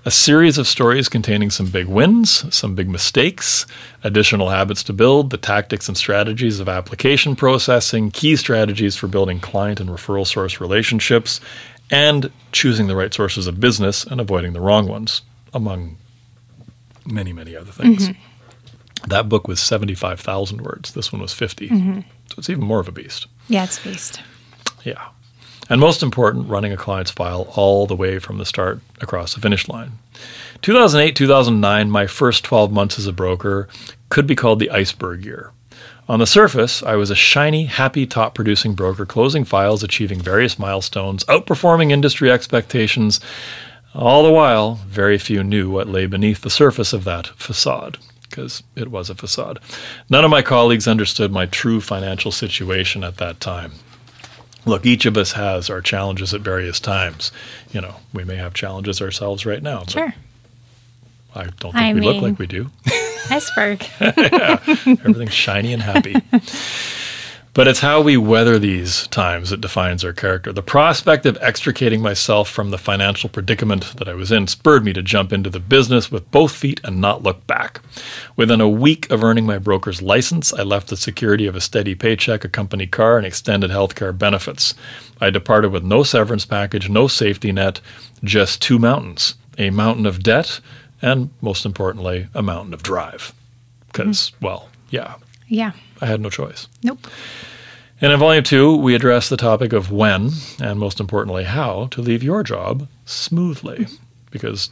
a 0.05 0.11
series 0.11 0.59
of 0.59 0.67
stories 0.67 1.09
containing 1.09 1.49
some 1.51 1.71
big 1.71 1.87
wins, 1.87 2.53
some 2.55 2.75
big 2.75 2.89
mistakes, 2.89 3.65
additional 4.03 4.51
habits 4.51 4.83
to 4.83 4.93
build, 4.93 5.31
the 5.31 5.37
tactics 5.37 5.87
and 5.87 5.97
strategies 5.97 6.59
of 6.59 6.69
application 6.69 7.37
processing, 7.37 8.11
key 8.11 8.35
strategies 8.35 8.97
for 8.97 9.07
building 9.07 9.39
client 9.39 9.79
and 9.79 9.89
referral 9.89 10.27
source 10.27 10.61
relationships, 10.61 11.41
and 11.91 12.33
choosing 12.51 12.89
the 12.89 12.97
right 12.97 13.15
sources 13.15 13.47
of 13.47 13.61
business 13.61 14.05
and 14.05 14.21
avoiding 14.21 14.55
the 14.55 14.61
wrong 14.61 14.89
ones, 14.89 15.23
among 15.55 15.97
many, 17.07 17.33
many 17.33 17.55
other 17.55 17.71
things. 17.71 18.09
Mm-hmm. 18.09 19.09
That 19.09 19.29
book 19.29 19.47
was 19.47 19.61
75,000 19.61 20.63
words. 20.63 20.93
This 20.95 21.13
one 21.13 21.23
was 21.23 21.33
50. 21.33 21.69
Mm-hmm. 21.69 22.01
So 22.27 22.35
it's 22.39 22.51
even 22.51 22.65
more 22.65 22.81
of 22.81 22.89
a 22.89 22.93
beast. 22.93 23.29
Yeah, 23.49 23.65
it's 23.65 23.79
beast. 23.79 24.21
Yeah. 24.85 25.09
And 25.73 25.81
most 25.81 26.03
important, 26.03 26.51
running 26.51 26.71
a 26.71 26.77
client's 26.77 27.11
file 27.11 27.51
all 27.57 27.87
the 27.87 27.97
way 27.97 28.19
from 28.19 28.37
the 28.37 28.45
start 28.45 28.81
across 29.01 29.33
the 29.33 29.41
finish 29.41 29.69
line. 29.69 29.93
2008 30.61 31.17
2009, 31.17 31.91
my 31.91 32.07
first 32.07 32.45
12 32.45 32.71
months 32.71 32.99
as 32.99 33.07
a 33.07 33.13
broker, 33.13 33.69
could 34.11 34.27
be 34.27 34.37
called 34.37 34.59
the 34.59 34.69
iceberg 34.69 35.25
year. 35.25 35.51
On 36.11 36.19
the 36.19 36.27
surface, 36.27 36.83
I 36.83 36.97
was 36.97 37.11
a 37.11 37.15
shiny, 37.15 37.65
happy 37.65 38.05
top 38.07 38.35
producing 38.35 38.75
broker, 38.75 39.07
closing 39.07 39.45
files, 39.45 39.83
achieving 39.83 40.21
various 40.21 40.59
milestones, 40.59 41.25
outperforming 41.25 41.91
industry 41.91 42.31
expectations. 42.31 43.19
All 43.95 44.23
the 44.23 44.31
while, 44.31 44.75
very 44.87 45.17
few 45.17 45.43
knew 45.43 45.71
what 45.71 45.89
lay 45.89 46.05
beneath 46.05 46.43
the 46.43 46.51
surface 46.51 46.93
of 46.93 47.05
that 47.05 47.29
facade, 47.29 47.97
because 48.29 48.63
it 48.77 48.91
was 48.91 49.09
a 49.09 49.15
facade. 49.15 49.59
None 50.11 50.23
of 50.23 50.31
my 50.31 50.43
colleagues 50.43 50.87
understood 50.87 51.33
my 51.33 51.47
true 51.47 51.81
financial 51.81 52.31
situation 52.31 53.03
at 53.03 53.17
that 53.17 53.41
time 53.41 53.73
look, 54.67 54.87
each 54.87 55.07
of 55.07 55.17
us 55.17 55.33
has 55.33 55.69
our 55.71 55.81
challenges 55.81 56.33
at 56.35 56.41
various 56.41 56.81
times. 56.81 57.33
You 57.73 57.81
know, 57.81 57.97
we 58.13 58.25
may 58.25 58.37
have 58.37 58.55
challenges 58.55 59.01
ourselves 59.03 59.45
right 59.47 59.63
now, 59.63 59.81
but 59.81 59.91
Sure. 59.91 60.15
I 61.35 61.45
don't 61.45 61.73
think 61.73 61.77
I 61.77 61.95
we 61.95 62.01
look 62.03 62.23
like 62.23 62.39
we 62.39 62.47
do. 62.47 62.71
Iceberg. 63.31 63.85
Everything's 64.01 65.33
shiny 65.33 65.73
and 65.73 65.83
happy. 65.83 66.17
But 67.55 67.69
it's 67.69 67.81
how 67.81 68.01
we 68.01 68.17
weather 68.17 68.59
these 68.59 69.07
times 69.09 69.51
that 69.51 69.61
defines 69.61 70.05
our 70.05 70.15
character. 70.15 70.55
The 70.55 70.63
prospect 70.63 71.27
of 71.27 71.37
extricating 71.43 72.01
myself 72.01 72.49
from 72.49 72.71
the 72.71 72.79
financial 72.79 73.29
predicament 73.29 73.95
that 73.99 74.09
I 74.09 74.15
was 74.15 74.33
in 74.33 74.47
spurred 74.47 74.87
me 74.87 74.95
to 74.95 75.03
jump 75.03 75.35
into 75.35 75.51
the 75.51 75.61
business 75.61 76.11
with 76.11 76.31
both 76.31 76.53
feet 76.53 76.81
and 76.83 76.99
not 76.99 77.23
look 77.23 77.47
back. 77.47 77.83
Within 78.37 78.63
a 78.63 78.69
week 78.71 79.11
of 79.11 79.23
earning 79.23 79.45
my 79.45 79.59
broker's 79.59 80.01
license, 80.01 80.55
I 80.55 80.63
left 80.63 80.89
the 80.89 80.97
security 80.97 81.47
of 81.47 81.55
a 81.55 81.61
steady 81.61 81.95
paycheck, 81.95 82.43
a 82.43 82.49
company 82.49 82.87
car, 82.87 83.19
and 83.19 83.27
extended 83.27 83.69
health 83.69 83.97
care 83.97 84.15
benefits. 84.15 84.75
I 85.21 85.29
departed 85.29 85.73
with 85.73 85.85
no 85.85 86.05
severance 86.05 86.47
package, 86.47 86.89
no 86.89 87.07
safety 87.07 87.53
net, 87.53 87.83
just 88.25 88.63
two 88.63 88.79
mountains 88.79 89.35
a 89.59 89.69
mountain 89.69 90.07
of 90.07 90.23
debt, 90.23 90.61
and 91.03 91.29
most 91.43 91.67
importantly, 91.67 92.29
a 92.33 92.43
mountain 92.43 92.73
of 92.73 92.83
drive. 92.83 93.35
Because, 93.89 94.31
mm-hmm. 94.31 94.47
well, 94.47 94.71
yeah, 94.89 95.17
Yeah. 95.53 95.73
I 96.01 96.07
had 96.07 96.21
no 96.21 96.31
choice. 96.31 96.67
Nope. 96.83 97.07
And 98.01 98.11
in 98.11 98.19
volume 98.19 98.43
two, 98.43 98.75
we 98.75 98.95
address 98.95 99.29
the 99.29 99.37
topic 99.37 99.75
of 99.75 99.93
when, 99.93 100.31
and 100.61 100.81
most 100.81 100.99
importantly, 100.99 101.45
how 101.45 101.89
to 101.91 102.01
leave 102.01 102.23
your 102.23 102.43
job 102.43 102.89
smoothly. 103.05 103.87
Because 104.31 104.71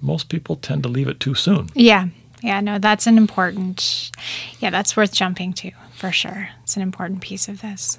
most 0.00 0.28
people 0.28 0.54
tend 0.54 0.84
to 0.84 0.88
leave 0.88 1.08
it 1.08 1.18
too 1.18 1.34
soon. 1.34 1.68
Yeah. 1.74 2.06
Yeah. 2.42 2.60
No, 2.60 2.78
that's 2.78 3.08
an 3.08 3.18
important. 3.18 4.12
Yeah, 4.60 4.70
that's 4.70 4.96
worth 4.96 5.12
jumping 5.12 5.52
to 5.54 5.72
for 5.92 6.12
sure. 6.12 6.50
It's 6.62 6.76
an 6.76 6.82
important 6.82 7.20
piece 7.20 7.48
of 7.48 7.60
this. 7.60 7.98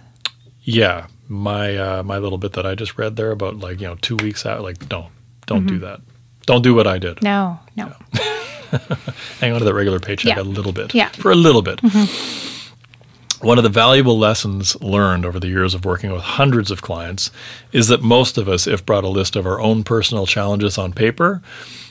Yeah, 0.64 1.08
my 1.28 1.76
uh, 1.76 2.04
my 2.04 2.18
little 2.18 2.38
bit 2.38 2.54
that 2.54 2.66
I 2.66 2.76
just 2.76 2.98
read 2.98 3.18
there 3.18 3.32
about 3.32 3.58
like 3.60 3.82
you 3.82 3.88
know 3.88 3.96
two 3.96 4.16
weeks 4.16 4.46
out, 4.46 4.62
like 4.62 4.88
don't 4.88 5.12
don't 5.48 5.66
do 5.66 5.80
that. 5.80 6.00
Don't 6.46 6.62
do 6.62 6.74
what 6.74 6.88
I 6.88 6.98
did. 6.98 7.22
No. 7.22 7.60
No. 7.76 7.94
Hang 9.40 9.54
on 9.54 9.60
to 9.60 9.66
that 9.66 9.74
regular 9.74 10.00
paycheck 10.00 10.36
Yeah. 10.36 10.42
a 10.42 10.44
little 10.44 10.72
bit. 10.72 10.94
Yeah. 10.94 11.10
For 11.10 11.32
a 11.32 11.36
little 11.36 11.62
bit. 11.62 11.80
Mm-hmm. 11.82 13.46
One 13.46 13.58
of 13.58 13.64
the 13.64 13.70
valuable 13.72 14.20
lessons 14.20 14.80
learned 14.82 15.26
over 15.26 15.40
the 15.40 15.48
years 15.48 15.74
of 15.74 15.84
working 15.84 16.12
with 16.12 16.22
hundreds 16.22 16.70
of 16.70 16.84
clients 16.84 17.32
is 17.72 17.88
that 17.88 18.04
most 18.04 18.38
of 18.38 18.48
us, 18.48 18.68
if 18.68 18.86
brought 18.86 19.04
a 19.04 19.08
list 19.10 19.36
of 19.36 19.48
our 19.48 19.60
own 19.60 19.84
personal 19.84 20.28
challenges 20.28 20.78
on 20.78 20.94
paper 20.94 21.42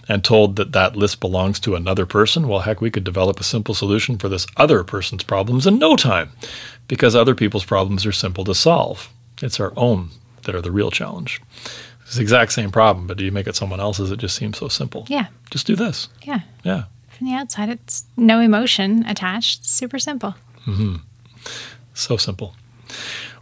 and 0.08 0.22
told 0.22 0.54
that 0.56 0.70
that 0.72 0.94
list 0.94 1.18
belongs 1.18 1.58
to 1.60 1.74
another 1.74 2.06
person, 2.06 2.46
well, 2.46 2.60
heck, 2.60 2.80
we 2.80 2.90
could 2.90 3.02
develop 3.02 3.40
a 3.40 3.44
simple 3.44 3.74
solution 3.74 4.16
for 4.16 4.28
this 4.28 4.46
other 4.56 4.84
person's 4.84 5.24
problems 5.24 5.66
in 5.66 5.78
no 5.78 5.96
time 5.96 6.30
because 6.86 7.16
other 7.16 7.34
people's 7.34 7.64
problems 7.64 8.06
are 8.06 8.12
simple 8.12 8.44
to 8.44 8.54
solve. 8.54 9.10
It's 9.42 9.58
our 9.58 9.72
own 9.76 10.10
that 10.44 10.54
are 10.54 10.60
the 10.62 10.70
real 10.72 10.92
challenge. 10.92 11.40
It's 12.10 12.16
the 12.16 12.22
exact 12.22 12.50
same 12.50 12.72
problem, 12.72 13.06
but 13.06 13.18
do 13.18 13.24
you 13.24 13.30
make 13.30 13.46
it 13.46 13.54
someone 13.54 13.78
else's? 13.78 14.10
It 14.10 14.16
just 14.18 14.34
seems 14.34 14.58
so 14.58 14.66
simple. 14.66 15.06
Yeah. 15.06 15.28
Just 15.52 15.64
do 15.64 15.76
this. 15.76 16.08
Yeah. 16.24 16.40
Yeah. 16.64 16.86
From 17.08 17.28
the 17.28 17.34
outside, 17.34 17.68
it's 17.68 18.04
no 18.16 18.40
emotion 18.40 19.06
attached. 19.06 19.60
It's 19.60 19.70
super 19.70 20.00
simple. 20.00 20.34
Hmm. 20.64 20.96
So 21.94 22.16
simple. 22.16 22.56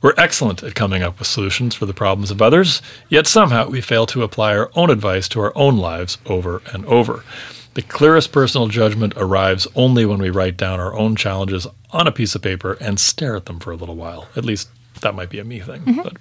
We're 0.02 0.12
excellent 0.18 0.62
at 0.62 0.74
coming 0.74 1.02
up 1.02 1.18
with 1.18 1.28
solutions 1.28 1.74
for 1.76 1.86
the 1.86 1.94
problems 1.94 2.30
of 2.30 2.42
others, 2.42 2.82
yet 3.08 3.26
somehow 3.26 3.70
we 3.70 3.80
fail 3.80 4.04
to 4.04 4.22
apply 4.22 4.54
our 4.54 4.70
own 4.74 4.90
advice 4.90 5.30
to 5.30 5.40
our 5.40 5.56
own 5.56 5.78
lives 5.78 6.18
over 6.26 6.60
and 6.70 6.84
over. 6.84 7.24
The 7.72 7.80
clearest 7.80 8.32
personal 8.32 8.68
judgment 8.68 9.14
arrives 9.16 9.66
only 9.76 10.04
when 10.04 10.18
we 10.18 10.28
write 10.28 10.58
down 10.58 10.78
our 10.78 10.94
own 10.94 11.16
challenges 11.16 11.66
on 11.90 12.06
a 12.06 12.12
piece 12.12 12.34
of 12.34 12.42
paper 12.42 12.76
and 12.82 13.00
stare 13.00 13.34
at 13.34 13.46
them 13.46 13.60
for 13.60 13.70
a 13.70 13.76
little 13.76 13.96
while. 13.96 14.28
At 14.36 14.44
least 14.44 14.68
that 15.00 15.14
might 15.14 15.30
be 15.30 15.38
a 15.38 15.44
me 15.44 15.60
thing. 15.60 16.00
But 16.02 16.18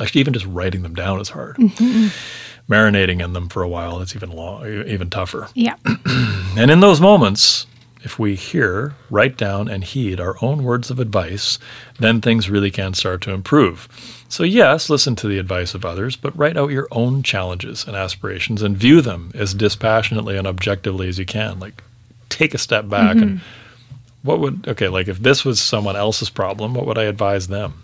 actually, 0.00 0.20
even 0.20 0.32
just 0.32 0.46
writing 0.46 0.82
them 0.82 0.94
down 0.94 1.20
is 1.20 1.30
hard. 1.30 1.56
Mm-hmm, 1.56 1.84
mm-hmm. 1.84 2.72
Marinating 2.72 3.22
in 3.22 3.32
them 3.32 3.48
for 3.48 3.62
a 3.62 3.68
while, 3.68 4.00
it's 4.00 4.16
even 4.16 4.30
long, 4.30 4.66
even 4.86 5.10
tougher. 5.10 5.48
Yeah. 5.54 5.76
And 6.58 6.70
in 6.70 6.80
those 6.80 7.02
moments, 7.02 7.66
if 8.02 8.18
we 8.18 8.34
hear, 8.34 8.94
write 9.10 9.36
down, 9.36 9.68
and 9.68 9.84
heed 9.84 10.18
our 10.20 10.36
own 10.40 10.64
words 10.64 10.90
of 10.90 10.98
advice, 10.98 11.58
then 11.98 12.20
things 12.20 12.48
really 12.48 12.70
can 12.70 12.94
start 12.94 13.20
to 13.22 13.32
improve. 13.32 13.88
So, 14.28 14.42
yes, 14.42 14.88
listen 14.88 15.16
to 15.16 15.28
the 15.28 15.38
advice 15.38 15.74
of 15.74 15.84
others, 15.84 16.16
but 16.16 16.36
write 16.36 16.56
out 16.56 16.70
your 16.70 16.88
own 16.90 17.22
challenges 17.22 17.84
and 17.86 17.94
aspirations 17.94 18.62
and 18.62 18.76
view 18.76 19.02
them 19.02 19.32
as 19.34 19.52
dispassionately 19.52 20.38
and 20.38 20.46
objectively 20.46 21.08
as 21.08 21.18
you 21.18 21.26
can. 21.26 21.60
Like, 21.60 21.82
take 22.28 22.54
a 22.54 22.58
step 22.58 22.88
back 22.88 23.16
and 23.16 23.38
mm-hmm. 23.38 23.96
what 24.22 24.40
would, 24.40 24.66
okay, 24.68 24.88
like 24.88 25.08
if 25.08 25.18
this 25.18 25.44
was 25.44 25.60
someone 25.60 25.96
else's 25.96 26.30
problem, 26.30 26.74
what 26.74 26.86
would 26.86 26.98
I 26.98 27.04
advise 27.04 27.48
them? 27.48 27.74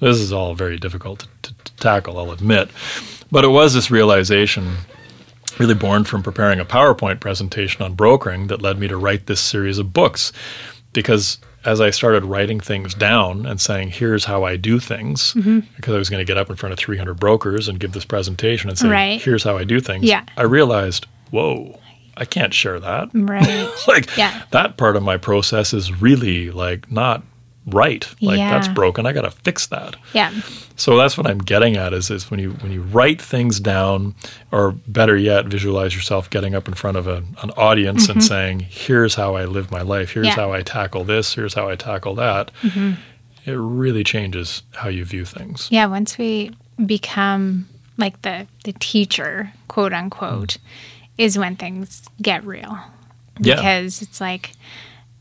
This 0.00 0.18
is 0.18 0.32
all 0.32 0.54
very 0.54 0.76
difficult 0.76 1.20
to, 1.20 1.28
to, 1.42 1.54
to 1.64 1.76
tackle, 1.76 2.18
I'll 2.18 2.32
admit. 2.32 2.68
But 3.30 3.44
it 3.44 3.48
was 3.48 3.74
this 3.74 3.90
realization 3.90 4.76
really 5.58 5.74
born 5.74 6.04
from 6.04 6.22
preparing 6.22 6.60
a 6.60 6.64
PowerPoint 6.64 7.20
presentation 7.20 7.82
on 7.82 7.94
brokering 7.94 8.48
that 8.48 8.60
led 8.62 8.78
me 8.78 8.88
to 8.88 8.96
write 8.96 9.26
this 9.26 9.40
series 9.40 9.78
of 9.78 9.92
books. 9.92 10.32
Because 10.92 11.38
as 11.64 11.80
I 11.80 11.90
started 11.90 12.24
writing 12.24 12.60
things 12.60 12.94
down 12.94 13.44
and 13.46 13.60
saying, 13.60 13.90
here's 13.90 14.24
how 14.24 14.44
I 14.44 14.56
do 14.56 14.78
things, 14.78 15.34
mm-hmm. 15.34 15.60
because 15.76 15.94
I 15.94 15.98
was 15.98 16.08
going 16.08 16.24
to 16.24 16.30
get 16.30 16.38
up 16.38 16.48
in 16.48 16.56
front 16.56 16.72
of 16.72 16.78
300 16.78 17.14
brokers 17.14 17.68
and 17.68 17.80
give 17.80 17.92
this 17.92 18.04
presentation 18.04 18.70
and 18.70 18.78
say, 18.78 18.88
Right. 18.88 19.20
here's 19.20 19.42
how 19.42 19.56
I 19.56 19.64
do 19.64 19.80
things, 19.80 20.04
Yeah. 20.04 20.24
I 20.36 20.42
realized, 20.42 21.06
whoa, 21.30 21.78
I 22.16 22.24
can't 22.24 22.54
share 22.54 22.78
that. 22.80 23.10
Right. 23.12 23.68
like, 23.88 24.16
Yeah. 24.16 24.42
that 24.52 24.76
part 24.76 24.96
of 24.96 25.02
my 25.02 25.16
process 25.16 25.74
is 25.74 26.00
really 26.00 26.50
like 26.50 26.90
not 26.90 27.22
right. 27.66 28.06
Like, 28.20 28.38
that's 28.38 28.68
broken. 28.68 29.06
I 29.06 29.12
got 29.12 29.22
to 29.22 29.30
fix 29.30 29.66
that. 29.68 29.96
yeah. 30.12 30.32
So 30.78 30.96
that's 30.98 31.16
what 31.16 31.26
I'm 31.26 31.38
getting 31.38 31.76
at 31.76 31.94
is, 31.94 32.10
is 32.10 32.30
when 32.30 32.38
you 32.38 32.50
when 32.60 32.70
you 32.70 32.82
write 32.82 33.20
things 33.20 33.58
down, 33.60 34.14
or 34.52 34.72
better 34.86 35.16
yet, 35.16 35.46
visualize 35.46 35.94
yourself 35.94 36.28
getting 36.28 36.54
up 36.54 36.68
in 36.68 36.74
front 36.74 36.98
of 36.98 37.06
a, 37.06 37.22
an 37.42 37.50
audience 37.56 38.10
and 38.10 38.22
saying, 38.22 38.60
"Here's 38.60 39.14
how 39.14 39.36
I 39.36 39.46
live 39.46 39.70
my 39.70 39.80
life. 39.80 40.10
Here's 40.12 40.26
Mm-hmm. 40.26 40.38
Yeah. 40.38 40.46
how 40.46 40.52
I 40.52 40.60
tackle 40.62 41.04
this. 41.04 41.34
Here's 41.34 41.54
how 41.54 41.68
I 41.70 41.76
tackle 41.76 42.14
that." 42.16 42.50
It 43.46 43.52
really 43.54 44.02
changes 44.04 44.62
how 44.74 44.88
you 44.88 45.04
view 45.04 45.24
things. 45.24 45.68
Yeah. 45.70 45.86
Once 45.86 46.18
we 46.18 46.50
become 46.84 47.68
like 47.96 48.20
the, 48.22 48.46
the 48.64 48.72
teacher, 48.74 49.52
quote 49.68 49.92
unquote, 49.92 50.58
is 51.16 51.38
when 51.38 51.56
things 51.56 52.02
get 52.20 52.44
real. 52.44 52.78
Yeah. 53.40 53.54
Because 53.54 54.02
it's 54.02 54.20
like, 54.20 54.52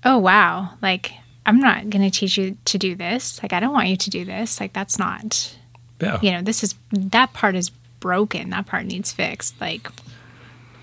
oh, 0.04 0.18
wow. 0.18 0.72
Like, 0.82 1.14
I'm 1.46 1.60
not 1.60 1.90
going 1.90 2.10
to 2.10 2.10
teach 2.10 2.38
you 2.38 2.58
to 2.66 2.78
do 2.78 2.96
this. 2.96 3.42
Like, 3.44 3.54
I 3.54 3.60
don't 3.60 3.74
want 3.74 3.88
you 3.90 3.98
to 3.98 4.10
do 4.10 4.26
this. 4.26 4.60
Like, 4.60 4.74
that's 4.74 4.98
not, 4.98 5.56
Yeah, 6.02 6.20
you 6.22 6.32
know, 6.32 6.42
this 6.42 6.64
is, 6.64 6.76
that 6.92 7.34
part 7.34 7.56
is 7.56 7.70
broken. 8.00 8.50
That 8.50 8.66
part 8.66 8.86
needs 8.86 9.12
fixed. 9.12 9.60
Like, 9.62 9.90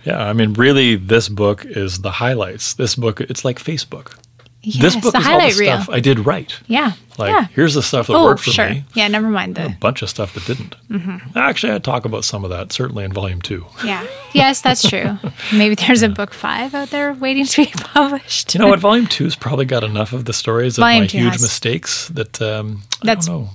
yeah. 0.04 0.22
I 0.22 0.32
mean, 0.32 0.52
really, 0.54 0.96
this 0.96 1.28
book 1.28 1.64
is 1.64 2.02
the 2.02 2.10
highlights. 2.10 2.74
This 2.74 2.94
book, 2.94 3.20
it's 3.20 3.44
like 3.44 3.58
Facebook. 3.58 4.16
Yes, 4.62 4.82
this 4.82 4.94
book 4.96 5.12
the 5.12 5.18
is 5.18 5.26
all 5.26 5.32
the 5.32 5.40
highlight 5.40 5.58
reel. 5.58 5.82
stuff 5.82 5.90
I 5.94 6.00
did 6.00 6.20
right. 6.26 6.52
Yeah. 6.66 6.92
Like, 7.18 7.30
yeah. 7.30 7.46
here's 7.54 7.74
the 7.74 7.82
stuff 7.82 8.06
that 8.06 8.14
oh, 8.14 8.24
worked 8.24 8.40
for 8.42 8.50
sure. 8.50 8.70
me. 8.70 8.84
Yeah. 8.94 9.08
Never 9.08 9.28
mind 9.28 9.58
A 9.58 9.76
bunch 9.80 10.02
of 10.02 10.08
stuff 10.08 10.34
that 10.34 10.46
didn't. 10.46 10.76
Mm-hmm. 10.88 11.36
Actually, 11.36 11.74
I 11.74 11.78
talk 11.78 12.04
about 12.04 12.24
some 12.24 12.42
of 12.44 12.50
that 12.50 12.72
certainly 12.72 13.04
in 13.04 13.12
volume 13.12 13.42
two. 13.42 13.66
yeah. 13.84 14.06
Yes, 14.32 14.62
that's 14.62 14.88
true. 14.88 15.18
Maybe 15.52 15.74
there's 15.74 16.02
a 16.02 16.08
book 16.08 16.32
five 16.32 16.74
out 16.74 16.90
there 16.90 17.12
waiting 17.12 17.44
to 17.44 17.64
be 17.64 17.70
published. 17.76 18.54
You 18.54 18.60
know 18.60 18.68
what? 18.68 18.78
Volume 18.80 19.06
two's 19.06 19.36
probably 19.36 19.64
got 19.66 19.84
enough 19.84 20.12
of 20.12 20.24
the 20.24 20.32
stories 20.32 20.78
of 20.78 20.82
Volume 20.82 21.02
my 21.02 21.06
huge 21.06 21.32
has- 21.32 21.42
mistakes 21.42 22.08
that 22.08 22.40
um, 22.40 22.82
That's- 23.02 23.28
I 23.28 23.32
don't 23.32 23.42
know. 23.44 23.50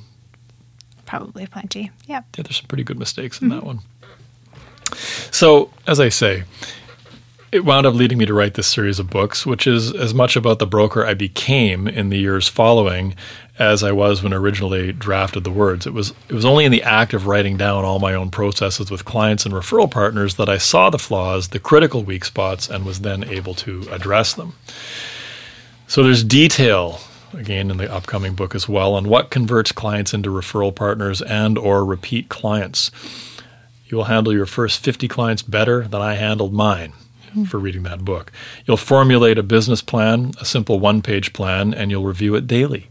Probably 1.05 1.47
plenty. 1.47 1.89
Yep. 2.07 2.25
Yeah, 2.37 2.43
there's 2.43 2.57
some 2.57 2.67
pretty 2.67 2.83
good 2.83 2.99
mistakes 2.99 3.41
in 3.41 3.47
that 3.47 3.63
one. 3.63 3.79
So, 5.31 5.71
as 5.85 5.99
I 5.99 6.09
say, 6.09 6.43
it 7.51 7.63
wound 7.63 7.85
up 7.85 7.93
leading 7.93 8.17
me 8.17 8.25
to 8.25 8.33
write 8.33 8.55
this 8.55 8.67
series 8.67 8.99
of 8.99 9.09
books, 9.09 9.45
which 9.45 9.65
is 9.67 9.93
as 9.93 10.13
much 10.13 10.35
about 10.35 10.59
the 10.59 10.67
broker 10.67 11.05
I 11.05 11.13
became 11.13 11.87
in 11.87 12.09
the 12.09 12.17
years 12.17 12.47
following 12.49 13.15
as 13.57 13.83
I 13.83 13.93
was 13.93 14.21
when 14.21 14.33
originally 14.33 14.91
drafted 14.91 15.43
the 15.43 15.51
words. 15.51 15.87
It 15.87 15.93
was 15.93 16.13
it 16.27 16.33
was 16.33 16.45
only 16.45 16.65
in 16.65 16.71
the 16.71 16.83
act 16.83 17.13
of 17.13 17.25
writing 17.25 17.55
down 17.55 17.85
all 17.85 17.99
my 17.99 18.13
own 18.13 18.31
processes 18.31 18.91
with 18.91 19.05
clients 19.05 19.45
and 19.45 19.53
referral 19.53 19.89
partners 19.89 20.35
that 20.35 20.49
I 20.49 20.57
saw 20.57 20.89
the 20.89 20.99
flaws, 20.99 21.49
the 21.49 21.59
critical 21.59 22.03
weak 22.03 22.25
spots, 22.25 22.69
and 22.69 22.85
was 22.85 23.01
then 23.01 23.23
able 23.23 23.53
to 23.55 23.87
address 23.91 24.33
them. 24.33 24.53
So 25.87 26.03
there's 26.03 26.23
detail 26.23 26.99
again 27.33 27.71
in 27.71 27.77
the 27.77 27.91
upcoming 27.91 28.35
book 28.35 28.55
as 28.55 28.67
well 28.67 28.93
on 28.93 29.07
what 29.07 29.29
converts 29.29 29.71
clients 29.71 30.13
into 30.13 30.29
referral 30.29 30.75
partners 30.75 31.21
and 31.21 31.57
or 31.57 31.85
repeat 31.85 32.27
clients. 32.27 32.91
You 33.85 33.95
will 33.95 34.05
handle 34.05 34.33
your 34.33 34.45
first 34.45 34.83
50 34.83 35.07
clients 35.07 35.41
better 35.41 35.87
than 35.87 36.01
I 36.01 36.15
handled 36.15 36.53
mine 36.53 36.91
for 37.45 37.59
reading 37.59 37.83
that 37.83 38.05
book. 38.05 38.31
You'll 38.65 38.77
formulate 38.77 39.37
a 39.37 39.43
business 39.43 39.81
plan, 39.81 40.31
a 40.39 40.45
simple 40.45 40.79
one-page 40.79 41.33
plan, 41.33 41.73
and 41.73 41.91
you'll 41.91 42.03
review 42.03 42.35
it 42.35 42.47
daily. 42.47 42.87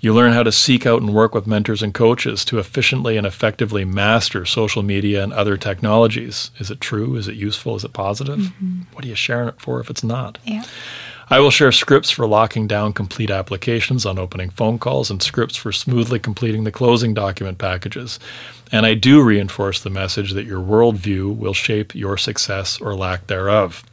You 0.00 0.12
learn 0.12 0.32
how 0.32 0.42
to 0.42 0.52
seek 0.52 0.84
out 0.84 1.00
and 1.00 1.14
work 1.14 1.34
with 1.34 1.46
mentors 1.46 1.82
and 1.82 1.94
coaches 1.94 2.44
to 2.46 2.58
efficiently 2.58 3.16
and 3.16 3.26
effectively 3.26 3.84
master 3.84 4.44
social 4.44 4.82
media 4.82 5.22
and 5.22 5.32
other 5.32 5.56
technologies. 5.56 6.50
Is 6.58 6.70
it 6.70 6.80
true? 6.80 7.16
Is 7.16 7.28
it 7.28 7.36
useful? 7.36 7.74
Is 7.76 7.84
it 7.84 7.94
positive? 7.94 8.38
Mm-hmm. 8.38 8.82
What 8.92 9.04
are 9.04 9.08
you 9.08 9.14
sharing 9.14 9.48
it 9.48 9.60
for 9.60 9.80
if 9.80 9.88
it's 9.88 10.04
not? 10.04 10.38
Yeah. 10.44 10.64
I 11.30 11.40
will 11.40 11.50
share 11.50 11.72
scripts 11.72 12.10
for 12.10 12.26
locking 12.26 12.66
down 12.66 12.92
complete 12.92 13.30
applications 13.30 14.04
on 14.04 14.18
opening 14.18 14.50
phone 14.50 14.78
calls 14.78 15.10
and 15.10 15.22
scripts 15.22 15.56
for 15.56 15.72
smoothly 15.72 16.18
completing 16.18 16.64
the 16.64 16.72
closing 16.72 17.14
document 17.14 17.58
packages. 17.58 18.18
And 18.70 18.84
I 18.84 18.94
do 18.94 19.22
reinforce 19.22 19.80
the 19.80 19.90
message 19.90 20.32
that 20.32 20.46
your 20.46 20.60
worldview 20.62 21.36
will 21.36 21.54
shape 21.54 21.94
your 21.94 22.18
success 22.18 22.80
or 22.80 22.94
lack 22.94 23.26
thereof. 23.28 23.84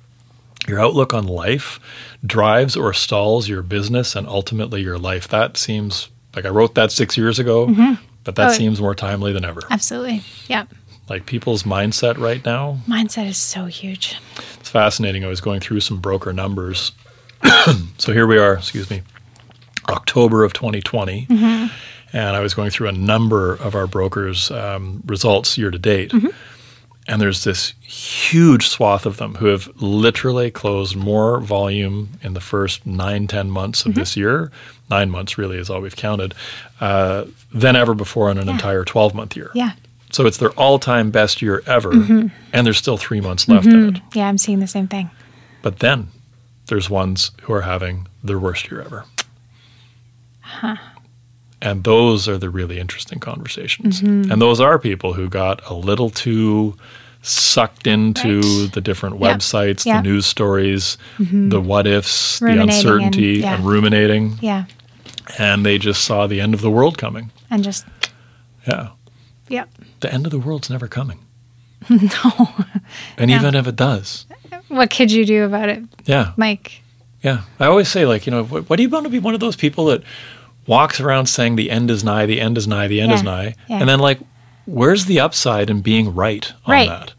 Your 0.68 0.80
outlook 0.80 1.14
on 1.14 1.26
life 1.26 1.80
drives 2.26 2.76
or 2.76 2.94
stalls 2.94 3.48
your 3.50 3.62
business 3.62 4.16
and 4.16 4.28
ultimately 4.28 4.82
your 4.82 4.98
life. 5.00 5.28
That 5.30 5.58
seems 5.58 6.10
like 6.36 6.46
I 6.46 6.50
wrote 6.50 6.76
that 6.76 6.92
six 6.92 7.18
years 7.18 7.40
ago, 7.40 7.68
mm-hmm. 7.68 7.94
but 8.24 8.36
that 8.36 8.52
Oh. 8.52 8.54
seems 8.54 8.80
more 8.82 8.94
timely 8.96 9.34
than 9.34 9.46
ever. 9.46 9.62
Absolutely. 9.70 10.22
Yep. 10.48 10.68
Like 11.10 11.26
people's 11.26 11.64
mindset 11.64 12.18
right 12.18 12.44
now, 12.46 12.78
Mindset 12.88 13.28
is 13.28 13.38
so 13.38 13.66
huge. 13.66 14.18
it's 14.60 14.70
fascinating. 14.70 15.26
I 15.26 15.28
was 15.28 15.42
going 15.42 15.60
through 15.60 15.80
some 15.82 16.00
broker 16.00 16.32
numbers. 16.32 16.92
so 17.98 18.14
here 18.14 18.28
we 18.28 18.38
are, 18.38 18.54
excuse 18.54 18.90
me, 18.90 19.02
October 19.90 20.44
of 20.44 20.54
2020. 20.54 21.26
Mm-hmm. 21.26 21.68
And 22.14 22.36
I 22.36 22.42
was 22.42 22.54
going 22.54 22.72
through 22.72 22.90
a 22.90 22.94
number 22.94 23.54
of 23.56 23.74
our 23.74 23.88
brokers' 23.88 24.52
um, 24.52 25.02
results 25.06 25.58
year 25.58 25.72
to 25.72 25.80
date. 25.80 26.12
Mm-hmm. 26.12 26.28
And 27.08 27.22
there's 27.22 27.44
this 27.44 27.74
huge 27.82 28.68
swath 28.68 29.06
of 29.06 29.18
them 29.18 29.36
who 29.36 29.48
have 29.48 29.70
literally 29.82 30.52
closed 30.52 30.96
more 30.96 31.40
volume 31.40 32.10
in 32.22 32.34
the 32.34 32.42
first 32.42 32.86
nine, 32.86 33.28
ten 33.28 33.50
months 33.50 33.86
of 33.86 33.92
mm-hmm. 33.92 34.00
this 34.00 34.16
year. 34.16 34.52
Nine 34.90 35.10
months 35.10 35.38
really 35.38 35.58
is 35.58 35.70
all 35.70 35.82
we've 35.82 35.96
counted, 35.96 36.36
uh, 36.80 37.26
than 37.54 37.76
ever 37.76 37.94
before 37.94 38.30
in 38.30 38.38
an 38.38 38.50
entire 38.50 38.84
12 38.84 39.16
month 39.16 39.36
year. 39.36 39.52
Yeah. 39.56 39.72
So 40.12 40.26
it's 40.26 40.38
their 40.38 40.52
all 40.52 40.78
time 40.78 41.12
best 41.12 41.42
year 41.42 41.64
ever. 41.66 41.92
And 42.54 42.68
there's 42.68 42.78
still 42.78 42.98
three 42.98 43.22
months 43.22 43.48
left 43.48 43.68
in 43.68 43.96
it. 43.96 44.02
Yeah, 44.14 44.28
I'm 44.28 44.38
seeing 44.38 44.60
the 44.60 44.68
same 44.68 44.88
thing. 44.88 45.10
But 45.62 45.80
then 45.80 46.10
there's 46.72 46.90
ones 46.90 47.32
who 47.44 47.52
are 47.54 47.62
having 47.62 48.08
their 48.24 48.40
worst 48.40 48.72
year 48.72 48.82
ever. 48.82 49.04
And 51.62 51.84
those 51.84 52.28
are 52.28 52.38
the 52.38 52.50
really 52.50 52.80
interesting 52.80 53.20
conversations. 53.20 54.02
Mm-hmm. 54.02 54.32
And 54.32 54.42
those 54.42 54.60
are 54.60 54.80
people 54.80 55.14
who 55.14 55.30
got 55.30 55.62
a 55.70 55.74
little 55.74 56.10
too 56.10 56.76
sucked 57.22 57.86
into 57.86 58.40
Right. 58.64 58.72
the 58.74 58.82
different 58.82 59.20
websites, 59.20 59.86
Yeah. 59.86 59.98
the 60.02 60.10
news 60.10 60.26
stories, 60.26 60.98
mm-hmm. 61.20 61.50
the 61.50 61.62
what 61.62 61.86
ifs, 61.86 62.40
the 62.40 62.46
Ruminating 62.46 62.62
and- 62.70 62.72
uncertainty, 62.78 63.40
yeah. 63.42 63.56
and 63.56 63.66
ruminating. 63.66 64.40
Yeah. 64.42 64.66
And 65.38 65.64
they 65.66 65.78
just 65.78 66.04
saw 66.04 66.26
the 66.26 66.42
end 66.42 66.54
of 66.56 66.62
the 66.62 66.72
world 66.72 66.98
coming. 66.98 67.32
And 67.52 67.64
just, 67.64 67.86
Yeah. 68.68 68.90
yep. 69.50 69.70
The 70.00 70.12
end 70.12 70.26
of 70.26 70.32
the 70.32 70.40
world's 70.40 70.70
never 70.70 70.88
coming. 70.88 71.20
No. 71.90 72.50
And 73.18 73.30
even 73.30 73.54
if 73.56 73.68
it 73.68 73.76
does, 73.76 74.26
uh, 74.32 74.36
What 74.72 74.90
could 74.90 75.12
you 75.12 75.26
do 75.26 75.44
about 75.46 75.70
it, 75.70 75.84
yeah, 76.06 76.34
Mike? 76.38 76.82
yeah. 77.22 77.42
I 77.60 77.66
always 77.66 77.88
say, 77.90 78.06
like, 78.06 78.26
you 78.26 78.32
know, 78.32 78.44
what, 78.46 78.70
what 78.70 78.78
do 78.78 78.84
you 78.84 78.90
want 78.90 79.06
to 79.06 79.10
be 79.10 79.20
one 79.20 79.34
of 79.34 79.40
those 79.40 79.56
people 79.56 79.86
that 79.86 80.04
walks 80.68 81.00
around 81.00 81.26
saying 81.28 81.56
the 81.56 81.70
end 81.72 81.92
is 81.92 82.04
nigh, 82.04 82.26
the 82.26 82.40
end 82.42 82.58
is 82.58 82.68
nigh, 82.68 82.88
the 82.88 83.02
end 83.02 83.12
is 83.12 83.24
nigh, 83.24 83.56
yeah. 83.70 83.80
and 83.80 83.90
then 83.90 84.00
like, 84.00 84.20
where's 84.66 85.06
the 85.06 85.20
upside 85.20 85.70
in 85.70 85.82
being 85.82 86.14
right 86.16 86.52
on 86.66 86.72
Right. 86.72 86.90
that? 86.90 87.14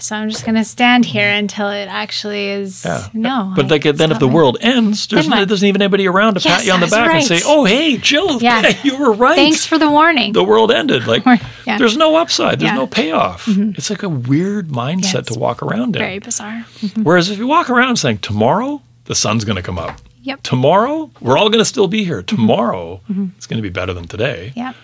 So 0.00 0.16
I'm 0.16 0.28
just 0.30 0.44
gonna 0.44 0.64
stand 0.64 1.04
here 1.04 1.28
until 1.28 1.68
it 1.68 1.86
actually 1.88 2.48
is 2.48 2.84
Yeah. 2.84 3.08
no. 3.12 3.52
But 3.56 3.70
like, 3.70 3.82
then 3.82 4.12
if 4.12 4.18
the 4.18 4.28
world 4.28 4.58
ends, 4.60 5.06
there's, 5.06 5.28
what? 5.28 5.48
there's 5.48 5.64
even 5.64 5.82
anybody 5.82 6.06
around 6.06 6.34
to 6.34 6.40
pat 6.40 6.64
you 6.64 6.72
on 6.72 6.80
the 6.80 6.86
back 6.86 7.14
and 7.14 7.24
say, 7.24 7.40
"Oh, 7.44 7.64
hey, 7.64 7.96
Jill, 7.98 8.40
Yeah. 8.40 8.72
you 8.82 8.96
were 8.98 9.12
right. 9.12 9.36
Thanks 9.36 9.64
for 9.66 9.78
the 9.78 9.90
warning. 9.90 10.32
the 10.32 10.44
world 10.44 10.70
ended." 10.70 11.06
Like, 11.06 11.24
yeah. 11.66 11.78
there's 11.78 11.96
no 11.96 12.16
upside. 12.16 12.60
There's. 12.60 12.70
Mm-hmm. 12.70 12.78
no 12.78 12.86
payoff. 12.86 13.48
It's 13.48 13.90
like 13.90 14.02
a 14.02 14.08
weird 14.08 14.68
mindset 14.68 15.14
Yes. 15.14 15.26
to 15.26 15.38
walk 15.38 15.62
around 15.62 15.96
in. 15.96 16.00
Very 16.00 16.18
bizarre. 16.18 16.64
Whereas 17.02 17.30
if 17.30 17.38
you 17.38 17.46
walk 17.46 17.70
around 17.70 17.96
saying, 17.96 18.18
"Tomorrow, 18.18 18.82
the 19.06 19.14
sun's 19.14 19.44
going 19.44 19.56
to 19.56 19.62
come 19.62 19.78
up. 19.78 20.00
Yep. 20.22 20.42
Tomorrow, 20.42 21.10
we're 21.20 21.38
all 21.38 21.48
going 21.48 21.60
to 21.60 21.64
still 21.64 21.88
be 21.88 22.04
here. 22.04 22.22
Mm-hmm. 22.22 22.36
Tomorrow, 22.36 23.00
it's 23.36 23.46
going 23.46 23.56
to 23.58 23.62
be 23.62 23.70
better 23.70 23.92
than 23.94 24.06
today." 24.06 24.52
Yep. 24.54 24.74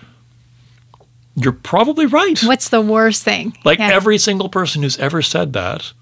You're 1.36 1.52
probably 1.52 2.06
right. 2.06 2.40
What's 2.44 2.68
the 2.68 2.80
worst 2.80 3.22
thing? 3.24 3.56
Like 3.64 3.78
Yeah. 3.78 3.88
every 3.92 4.18
single 4.18 4.48
person 4.48 4.82
who's 4.82 4.98
ever 4.98 5.20
said 5.22 5.52
that 5.54 5.92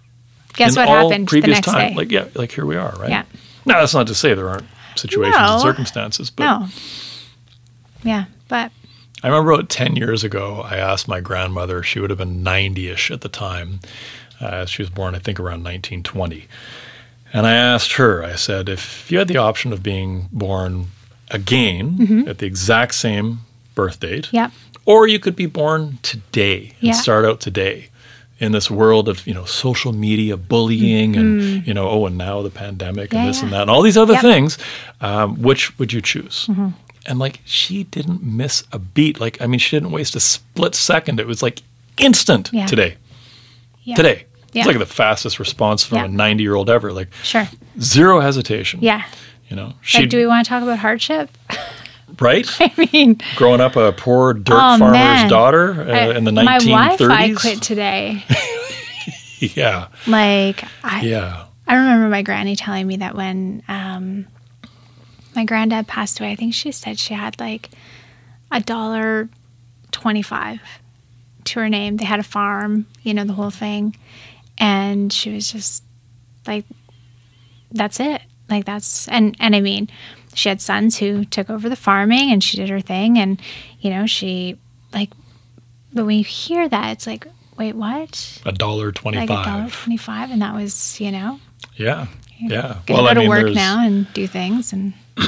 Guess 0.55 0.77
what 0.77 0.89
happened 0.89 1.27
the 1.27 1.31
previous 1.31 1.57
next 1.57 1.67
time, 1.69 1.91
day? 1.91 1.95
like 1.97 2.11
yeah, 2.13 2.27
like 2.35 2.53
here 2.53 2.67
we 2.67 2.77
are, 2.77 2.93
right? 2.99 3.09
Yeah. 3.11 3.23
Now 3.65 3.81
that's 3.81 3.95
not 3.95 4.07
to 4.09 4.15
say 4.15 4.35
there 4.35 4.49
aren't 4.51 4.67
situations 4.97 5.39
No. 5.39 5.53
and 5.55 5.63
circumstances, 5.63 6.31
but 6.31 6.45
no. 6.45 6.69
Yeah, 8.05 8.25
but 8.49 8.73
I 9.23 9.29
remember 9.29 9.53
about 9.53 9.69
10 9.69 9.97
years 9.97 10.25
ago, 10.25 10.61
I 10.69 10.77
asked 10.77 11.07
my 11.09 11.21
grandmother, 11.21 11.83
she 11.83 12.01
would 12.01 12.11
have 12.11 12.19
been 12.19 12.43
90 12.43 12.89
ish 12.89 13.11
at 13.11 13.21
the 13.21 13.29
time. 13.29 13.81
Uh, 14.41 14.67
she 14.67 14.83
was 14.83 14.91
born, 14.91 15.15
I 15.15 15.19
think, 15.21 15.39
around 15.39 15.63
1920. 15.63 16.47
And 17.33 17.47
I 17.47 17.53
asked 17.55 17.93
her, 17.93 18.25
I 18.25 18.35
said, 18.35 18.69
if 18.69 19.11
you 19.11 19.19
had 19.19 19.29
the 19.29 19.37
option 19.37 19.73
of 19.73 19.83
being 19.83 20.29
born 20.33 20.89
again 21.31 22.25
at 22.29 22.39
the 22.39 22.47
exact 22.47 22.95
same 22.97 23.41
birth 23.77 24.01
date, 24.01 24.29
yep. 24.33 24.51
Or 24.85 25.07
you 25.07 25.19
could 25.19 25.37
be 25.37 25.47
born 25.47 25.99
today 26.03 26.73
and 26.81 26.89
Yeah. 26.89 26.93
start 26.93 27.25
out 27.25 27.41
today 27.41 27.89
in 28.39 28.53
this 28.53 28.71
world 28.71 29.09
of 29.09 29.25
you 29.27 29.33
know 29.35 29.45
social 29.45 29.93
media 29.93 30.37
bullying 30.37 31.17
and 31.17 31.67
you 31.67 31.73
know 31.75 31.89
oh 31.89 32.07
and 32.07 32.19
now 32.19 32.43
the 32.43 32.51
pandemic 32.51 33.11
Mm-hmm. 33.11 33.17
Yeah, 33.17 33.21
and 33.23 33.29
this 33.29 33.39
yeah. 33.39 33.45
and 33.45 33.53
that 33.53 33.63
and 33.63 33.71
all 33.71 33.83
these 33.83 33.97
other 33.97 34.15
Yep. 34.15 34.23
Mm-hmm. 34.23 34.33
things 34.33 34.59
um, 35.01 35.43
which 35.43 35.79
would 35.79 35.93
you 35.93 36.01
choose 36.01 36.49
and 37.07 37.19
like 37.19 37.41
she 37.45 37.85
didn't 37.85 38.23
miss 38.23 38.65
a 38.73 38.79
beat 38.79 39.21
like 39.21 39.41
i 39.43 39.47
mean 39.47 39.59
she 39.61 39.77
didn't 39.77 39.93
waste 39.93 40.17
a 40.17 40.21
split 40.21 40.75
second 40.75 41.21
it 41.21 41.27
was 41.27 41.43
like 41.43 41.63
instant 41.99 42.51
Yeah. 42.53 42.67
today 42.67 42.97
Yeah. 43.85 43.97
today 43.97 44.25
it's 44.55 44.67
like 44.67 44.79
the 44.79 44.87
fastest 44.87 45.39
response 45.39 45.83
from 45.85 45.99
a 45.99 46.09
90 46.09 46.43
year 46.43 46.55
old 46.57 46.69
ever 46.69 46.93
like 46.93 47.09
Sure. 47.23 47.49
zero 47.81 48.21
hesitation 48.21 48.81
Yeah. 48.83 49.03
you 49.49 49.57
know 49.57 49.75
she 49.83 50.01
Like, 50.01 50.11
do 50.11 50.17
we 50.17 50.27
want 50.27 50.45
to 50.45 50.49
talk 50.49 50.63
about 50.65 50.79
hardship? 50.81 51.31
right 52.21 52.47
I 52.61 52.89
mean, 52.93 53.21
growing 53.37 53.61
up 53.61 53.77
a 53.77 53.93
poor 53.93 54.35
dirt 54.35 54.55
Oh, 54.55 54.79
farmer's 54.79 54.93
man. 54.93 55.29
daughter 55.31 55.73
uh, 55.83 55.85
I- 55.93 56.17
in 56.17 56.25
the 56.25 56.31
1930s. 56.31 56.45
my 56.45 56.59
1930s 56.59 56.99
Wi-Fi 56.99 57.35
quit 57.35 57.63
today. 57.63 58.25
yeah 59.39 59.89
like, 60.07 60.65
I, 60.85 61.03
yeah 61.03 61.47
I 61.67 61.75
remember 61.77 62.09
my 62.09 62.23
granny 62.23 62.55
telling 62.57 62.87
me 62.87 62.97
that 62.99 63.15
when 63.15 63.63
um, 63.69 64.27
my 65.35 65.45
granddad 65.45 65.87
passed 65.89 66.21
away, 66.21 66.33
I 66.33 66.37
think 66.37 66.55
she 66.55 66.71
said 66.73 66.99
she 66.99 67.15
had 67.15 67.39
like 67.41 67.71
a 68.51 68.61
dollar 68.61 69.29
twenty-five 69.91 70.61
to 71.45 71.61
her 71.61 71.69
name. 71.69 71.97
They 71.97 72.05
had 72.05 72.21
a 72.21 72.25
farm, 72.25 72.87
you 73.03 73.15
know, 73.15 73.25
the 73.25 73.33
whole 73.33 73.51
thing, 73.51 73.97
and 74.59 75.11
she 75.13 75.33
was 75.33 75.51
just 75.51 75.83
like, 76.47 76.67
"That's 77.71 78.01
it." 78.01 78.21
Like 78.51 78.67
that's 78.67 79.09
and 79.09 79.35
and 79.41 79.57
I 79.57 79.61
mean, 79.61 79.89
she 80.35 80.49
had 80.49 80.61
sons 80.61 80.97
who 80.99 81.25
took 81.25 81.51
over 81.51 81.69
the 81.69 81.77
farming, 81.77 82.31
and 82.33 82.43
she 82.43 82.57
did 82.57 82.69
her 82.71 82.81
thing, 82.81 83.19
and 83.19 83.41
you 83.81 83.91
know, 83.91 84.07
she 84.07 84.59
like. 84.93 85.11
But 85.95 86.07
when 86.07 86.17
you 86.19 86.25
hear 86.25 86.69
that, 86.69 86.93
it's 86.93 87.07
like, 87.07 87.27
wait, 87.59 87.75
what? 87.77 88.41
a 88.47 88.53
dollar 88.53 88.87
Like 88.87 88.95
twenty-five. 88.95 89.29
a 89.31 89.45
dollar 89.45 89.69
twenty-five, 89.71 90.31
and 90.31 90.41
that 90.43 90.55
was, 90.55 90.99
you 91.01 91.11
know, 91.13 91.39
Yeah, 91.77 92.07
yeah. 92.41 92.79
Gonna 92.87 93.15
go 93.15 93.23
to 93.23 93.29
work 93.29 93.53
now 93.55 93.85
and 93.85 94.11
do 94.15 94.27
things 94.27 94.73
and 94.73 94.95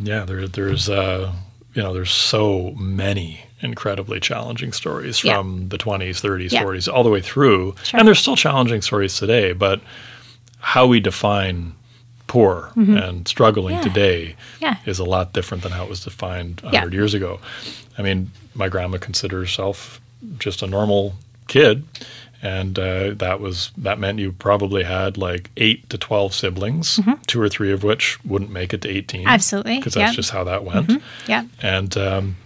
Yeah, 0.00 0.24
there, 0.24 0.46
there's 0.46 0.88
uh, 0.88 1.32
you 1.74 1.82
know, 1.82 1.92
there's 1.92 2.10
so 2.12 2.70
many 2.78 3.40
incredibly 3.60 4.20
challenging 4.20 4.72
stories 4.72 5.24
Yeah. 5.24 5.38
from 5.38 5.68
the 5.70 5.78
20s, 5.78 6.20
30s, 6.20 6.52
Yeah. 6.52 6.62
40s, 6.62 6.92
all 6.92 7.02
the 7.02 7.10
way 7.10 7.20
through, 7.20 7.74
Sure. 7.82 7.98
and 7.98 8.06
there's 8.06 8.20
still 8.20 8.36
challenging 8.36 8.82
stories 8.82 9.16
today. 9.16 9.52
But 9.54 9.80
how 10.60 10.86
we 10.86 11.00
define 11.00 11.72
poor 12.26 12.70
and 12.76 13.26
struggling 13.28 13.76
Mm-hmm. 13.76 13.86
Yeah. 13.86 13.92
today 13.94 14.36
yeah. 14.60 14.76
is 14.86 14.98
a 14.98 15.04
lot 15.04 15.32
different 15.32 15.62
than 15.62 15.72
how 15.72 15.84
it 15.84 15.88
was 15.90 16.02
defined 16.04 16.60
100 16.62 16.92
Yeah. 16.92 16.98
years 16.98 17.14
ago. 17.14 17.38
I 17.98 18.02
mean, 18.02 18.30
my 18.54 18.68
grandma 18.68 18.98
considered 18.98 19.40
herself 19.40 20.00
just 20.38 20.62
a 20.62 20.66
normal 20.66 21.14
kid, 21.48 21.84
and 22.42 22.78
uh, 22.78 23.10
that 23.14 23.40
was 23.40 23.70
that 23.78 23.98
meant 23.98 24.18
you 24.18 24.32
probably 24.32 24.82
had 24.84 25.16
like 25.16 25.50
eight 25.56 25.88
to 25.90 25.98
12 25.98 26.34
siblings, 26.34 27.00
two 27.26 27.40
or 27.40 27.48
three 27.48 27.72
of 27.72 27.82
which 27.84 28.22
wouldn't 28.24 28.50
make 28.50 28.74
it 28.74 28.82
to 28.82 28.88
18. 28.88 29.20
Mm-hmm. 29.22 29.28
Absolutely. 29.28 29.78
because 29.78 29.94
that's 29.94 30.10
Yep. 30.12 30.16
just 30.16 30.30
how 30.30 30.44
that 30.44 30.64
went. 30.64 31.02
Yeah. 31.26 31.44
And 31.62 31.96
um, 31.96 32.36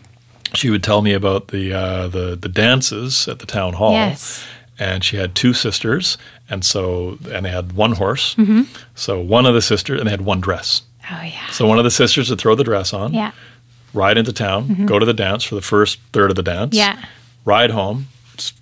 she 0.55 0.71
would 0.71 0.83
tell 0.85 1.03
me 1.03 1.13
about 1.13 1.49
the 1.49 1.73
uh, 1.73 2.09
the 2.09 2.37
the 2.37 2.49
dances 2.49 3.27
at 3.29 3.39
the 3.41 3.47
town 3.47 3.73
hall. 3.75 3.93
Yes. 3.93 4.45
And 4.81 5.05
she 5.05 5.17
had 5.19 5.35
two 5.37 5.53
sisters, 5.53 6.17
and 6.49 6.65
so 6.65 7.19
and 7.31 7.45
they 7.47 7.51
had 7.51 7.73
one 7.75 7.93
horse. 7.93 8.35
Mm-hmm. 8.37 8.63
So 8.97 9.21
one 9.21 9.45
of 9.47 9.55
the 9.55 9.61
sisters, 9.63 10.01
and 10.01 10.07
they 10.07 10.11
had 10.11 10.23
one 10.23 10.41
dress. 10.41 10.83
Oh 11.13 11.23
yeah. 11.23 11.47
So 11.51 11.67
one 11.67 11.79
of 11.79 11.85
the 11.85 11.91
sisters 11.91 12.31
would 12.31 12.41
throw 12.41 12.55
the 12.55 12.65
dress 12.65 12.93
on, 12.95 13.13
Yeah. 13.13 13.33
ride 13.95 14.17
into 14.17 14.33
town, 14.33 14.87
go 14.87 14.99
to 14.99 15.05
the 15.07 15.13
dance 15.13 15.45
for 15.45 15.55
the 15.55 15.61
first 15.63 15.99
third 16.13 16.31
of 16.31 16.37
the 16.37 16.43
dance, 16.43 16.75
Yeah. 16.75 16.97
ride 17.45 17.71
home. 17.73 18.07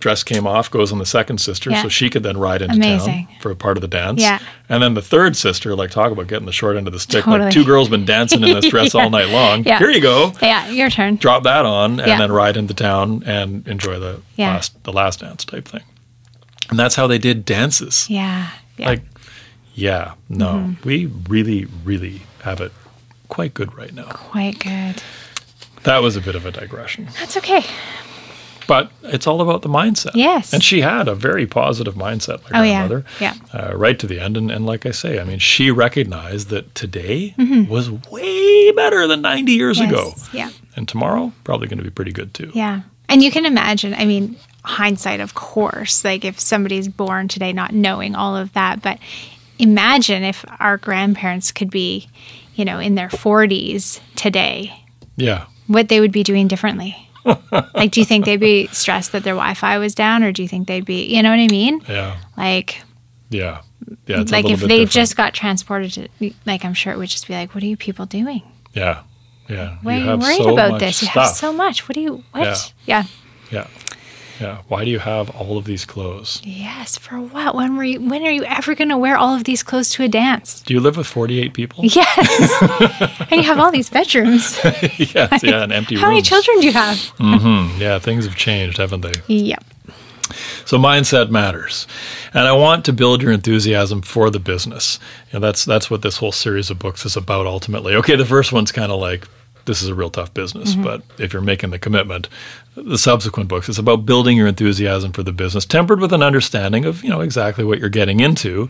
Dress 0.00 0.24
came 0.24 0.44
off, 0.44 0.68
goes 0.72 0.90
on 0.90 0.98
the 0.98 1.06
second 1.06 1.38
sister, 1.40 1.70
Yeah. 1.70 1.82
so 1.82 1.88
she 1.88 2.10
could 2.10 2.24
then 2.24 2.36
ride 2.36 2.62
into 2.62 2.74
Amazing. 2.74 3.26
town 3.26 3.36
for 3.40 3.52
a 3.52 3.54
part 3.54 3.76
of 3.76 3.80
the 3.80 3.86
dance. 3.86 4.20
Yeah. 4.20 4.40
And 4.68 4.82
then 4.82 4.94
the 4.94 5.02
third 5.02 5.36
sister, 5.36 5.76
like 5.76 5.90
talk 5.92 6.10
about 6.10 6.26
getting 6.26 6.46
the 6.46 6.52
short 6.52 6.76
end 6.76 6.88
of 6.88 6.92
the 6.92 6.98
stick. 6.98 7.24
Totally. 7.24 7.44
Like 7.44 7.52
two 7.54 7.64
girls 7.64 7.88
been 7.88 8.04
dancing 8.04 8.42
in 8.42 8.54
this 8.60 8.66
dress 8.70 8.92
Yeah. 8.92 9.04
all 9.04 9.10
night 9.10 9.28
long. 9.28 9.62
Yeah. 9.64 9.78
Here 9.78 9.90
you 9.90 10.00
go. 10.00 10.32
Yeah. 10.42 10.68
Your 10.70 10.90
turn. 10.90 11.14
Drop 11.16 11.44
that 11.44 11.64
on 11.64 12.00
and 12.00 12.20
then 12.20 12.32
ride 12.32 12.56
into 12.56 12.74
town 12.74 13.22
and 13.24 13.68
enjoy 13.68 14.00
the 14.00 14.20
last 14.36 14.82
the 14.82 14.92
last 14.92 15.20
dance 15.20 15.44
type 15.44 15.68
thing. 15.68 15.82
And 16.70 16.78
that's 16.78 16.94
how 16.96 17.06
they 17.06 17.18
did 17.18 17.44
dances. 17.44 18.08
Yeah. 18.10 18.50
Yeah. 18.76 18.88
Like, 18.88 19.02
yeah, 19.74 20.14
no, 20.28 20.46
Mm-hmm. 20.54 20.88
we 20.88 21.06
really, 21.28 21.66
really 21.84 22.22
have 22.42 22.60
it 22.60 22.72
quite 23.28 23.54
good 23.54 23.72
right 23.76 23.94
now. 23.94 24.04
Quite 24.08 24.58
good. 24.58 25.02
That 25.84 26.02
was 26.02 26.16
a 26.16 26.20
bit 26.20 26.34
of 26.34 26.44
a 26.44 26.50
digression. 26.50 27.08
That's 27.18 27.36
okay. 27.36 27.62
But 28.66 28.90
it's 29.04 29.26
all 29.26 29.40
about 29.40 29.62
the 29.62 29.68
mindset. 29.70 30.10
Yes. 30.14 30.52
And 30.52 30.62
she 30.62 30.82
had 30.82 31.08
a 31.08 31.14
very 31.14 31.46
positive 31.46 31.94
mindset, 31.94 32.42
my 32.50 32.60
Oh, 32.60 32.62
yeah. 32.62 32.86
grandmother. 32.86 33.04
Yeah. 33.18 33.34
Uh, 33.54 33.74
right 33.76 33.98
to 33.98 34.06
the 34.06 34.20
end. 34.20 34.36
And, 34.36 34.50
and 34.50 34.66
like 34.66 34.84
I 34.84 34.90
say, 34.90 35.18
I 35.20 35.24
mean, 35.24 35.38
she 35.38 35.70
recognized 35.70 36.48
that 36.50 36.74
today 36.74 37.34
Mm-hmm. 37.38 37.70
was 37.70 37.90
way 38.10 38.70
better 38.72 39.06
than 39.06 39.22
90 39.22 39.52
years 39.52 39.80
ago. 39.80 40.12
Yeah. 40.34 40.50
And 40.76 40.86
tomorrow, 40.86 41.32
probably 41.44 41.66
going 41.68 41.78
to 41.78 41.84
be 41.84 41.90
pretty 41.90 42.12
good 42.12 42.34
too. 42.34 42.50
Yeah. 42.54 42.82
And 43.08 43.22
you 43.22 43.30
can 43.30 43.46
imagine, 43.46 43.94
I 43.94 44.04
mean, 44.04 44.36
hindsight, 44.68 45.20
of 45.20 45.34
course, 45.34 46.04
like 46.04 46.24
if 46.24 46.38
somebody's 46.38 46.88
born 46.88 47.26
today 47.28 47.52
not 47.52 47.72
knowing 47.72 48.14
all 48.14 48.36
of 48.36 48.52
that, 48.52 48.82
but 48.82 48.98
imagine 49.58 50.22
if 50.22 50.44
our 50.60 50.76
grandparents 50.76 51.50
could 51.52 51.70
be, 51.70 52.08
you 52.54 52.64
know, 52.64 52.78
in 52.78 52.94
their 52.94 53.08
40s 53.08 54.00
today, 54.14 54.84
Yeah. 55.16 55.46
what 55.66 55.88
they 55.88 56.00
would 56.00 56.12
be 56.12 56.22
doing 56.22 56.48
differently. 56.48 56.96
like, 57.74 57.90
do 57.90 58.00
you 58.00 58.06
think 58.06 58.24
they'd 58.24 58.36
be 58.38 58.68
stressed 58.68 59.12
that 59.12 59.24
their 59.24 59.34
Wi 59.34 59.54
Fi 59.54 59.78
was 59.78 59.94
down, 59.94 60.22
or 60.22 60.32
do 60.32 60.42
you 60.42 60.48
think 60.48 60.68
they'd 60.68 60.84
be, 60.84 61.06
you 61.14 61.22
know 61.22 61.30
what 61.30 61.40
I 61.40 61.48
mean? 61.48 61.82
Yeah. 61.88 62.16
Like, 62.36 62.82
Yeah. 63.30 63.62
Yeah. 64.06 64.20
It's 64.20 64.32
like 64.32 64.44
if 64.50 64.60
they 64.60 64.66
different. 64.84 64.90
just 64.90 65.16
got 65.16 65.34
transported 65.34 65.92
to, 66.20 66.30
like, 66.46 66.64
I'm 66.64 66.74
sure 66.74 66.92
it 66.92 66.98
would 66.98 67.08
just 67.08 67.26
be 67.26 67.34
like, 67.34 67.54
what 67.54 67.64
are 67.64 67.66
you 67.66 67.76
people 67.76 68.04
doing? 68.06 68.42
Yeah. 68.74 69.02
Yeah. 69.48 69.76
Why 69.82 69.94
are 69.94 69.98
you 69.98 70.16
worried 70.18 70.36
so 70.42 70.52
about 70.52 70.78
this? 70.78 71.00
You 71.02 71.08
have 71.08 71.28
so 71.28 71.52
much. 71.54 71.88
What 71.88 71.94
do 71.94 72.00
you, 72.02 72.22
what? 72.32 72.72
Yeah. 72.86 73.04
yeah. 73.04 73.04
Yeah. 73.50 73.66
Yeah. 74.40 74.58
Why 74.68 74.84
do 74.84 74.90
you 74.90 74.98
have 75.00 75.30
all 75.30 75.58
of 75.58 75.64
these 75.64 75.84
clothes? 75.84 76.40
Yes, 76.44 76.96
for 76.96 77.16
what? 77.20 77.54
When 77.54 77.76
were 77.76 77.84
you? 77.84 78.00
When 78.00 78.22
are 78.26 78.30
you 78.30 78.44
ever 78.44 78.74
going 78.74 78.88
to 78.90 78.96
wear 78.98 79.16
all 79.16 79.34
of 79.34 79.44
these 79.44 79.62
clothes 79.62 79.90
to 79.90 80.02
a 80.04 80.08
dance? 80.08 80.60
Do 80.60 80.74
you 80.74 80.80
live 80.80 80.96
with 80.96 81.06
48 81.06 81.54
people? 81.54 81.84
Yes, 81.94 82.62
and 83.30 83.40
you 83.40 83.42
have 83.44 83.58
all 83.58 83.70
these 83.72 83.90
bedrooms. 83.90 84.58
yes. 84.64 85.42
Yeah. 85.42 85.62
And 85.62 85.72
empty 85.72 85.96
room. 85.96 86.02
How 86.04 86.08
many 86.10 86.22
children 86.22 86.60
do 86.60 86.66
you 86.66 86.72
have? 86.72 86.96
Mhm. 87.18 87.78
Yeah. 87.78 87.98
Things 87.98 88.24
have 88.24 88.36
changed, 88.36 88.78
haven't 88.78 89.00
they? 89.00 89.12
Yep. 89.26 89.64
So 90.66 90.76
mindset 90.76 91.30
matters, 91.30 91.86
and 92.34 92.46
I 92.46 92.52
want 92.52 92.84
to 92.84 92.92
build 92.92 93.22
your 93.22 93.32
enthusiasm 93.32 94.02
for 94.02 94.28
the 94.28 94.38
business. 94.38 94.98
You 95.32 95.38
know, 95.40 95.46
that's 95.46 95.64
that's 95.64 95.90
what 95.90 96.02
this 96.02 96.18
whole 96.18 96.32
series 96.32 96.68
of 96.70 96.78
books 96.78 97.06
is 97.06 97.16
about. 97.16 97.46
Ultimately, 97.46 97.94
okay, 97.94 98.14
the 98.16 98.26
first 98.26 98.52
one's 98.52 98.70
kind 98.70 98.92
of 98.92 99.00
like 99.00 99.26
this 99.68 99.82
is 99.82 99.88
a 99.88 99.94
real 99.94 100.10
tough 100.10 100.32
business. 100.34 100.72
Mm-hmm. 100.72 100.82
But 100.82 101.02
if 101.18 101.32
you're 101.32 101.42
making 101.42 101.70
the 101.70 101.78
commitment, 101.78 102.28
the 102.74 102.98
subsequent 102.98 103.48
books, 103.48 103.68
it's 103.68 103.78
about 103.78 104.06
building 104.06 104.36
your 104.36 104.48
enthusiasm 104.48 105.12
for 105.12 105.22
the 105.22 105.30
business, 105.30 105.64
tempered 105.66 106.00
with 106.00 106.12
an 106.12 106.22
understanding 106.22 106.86
of 106.86 107.04
you 107.04 107.10
know 107.10 107.20
exactly 107.20 107.64
what 107.64 107.78
you're 107.78 107.88
getting 107.88 108.18
into. 108.18 108.68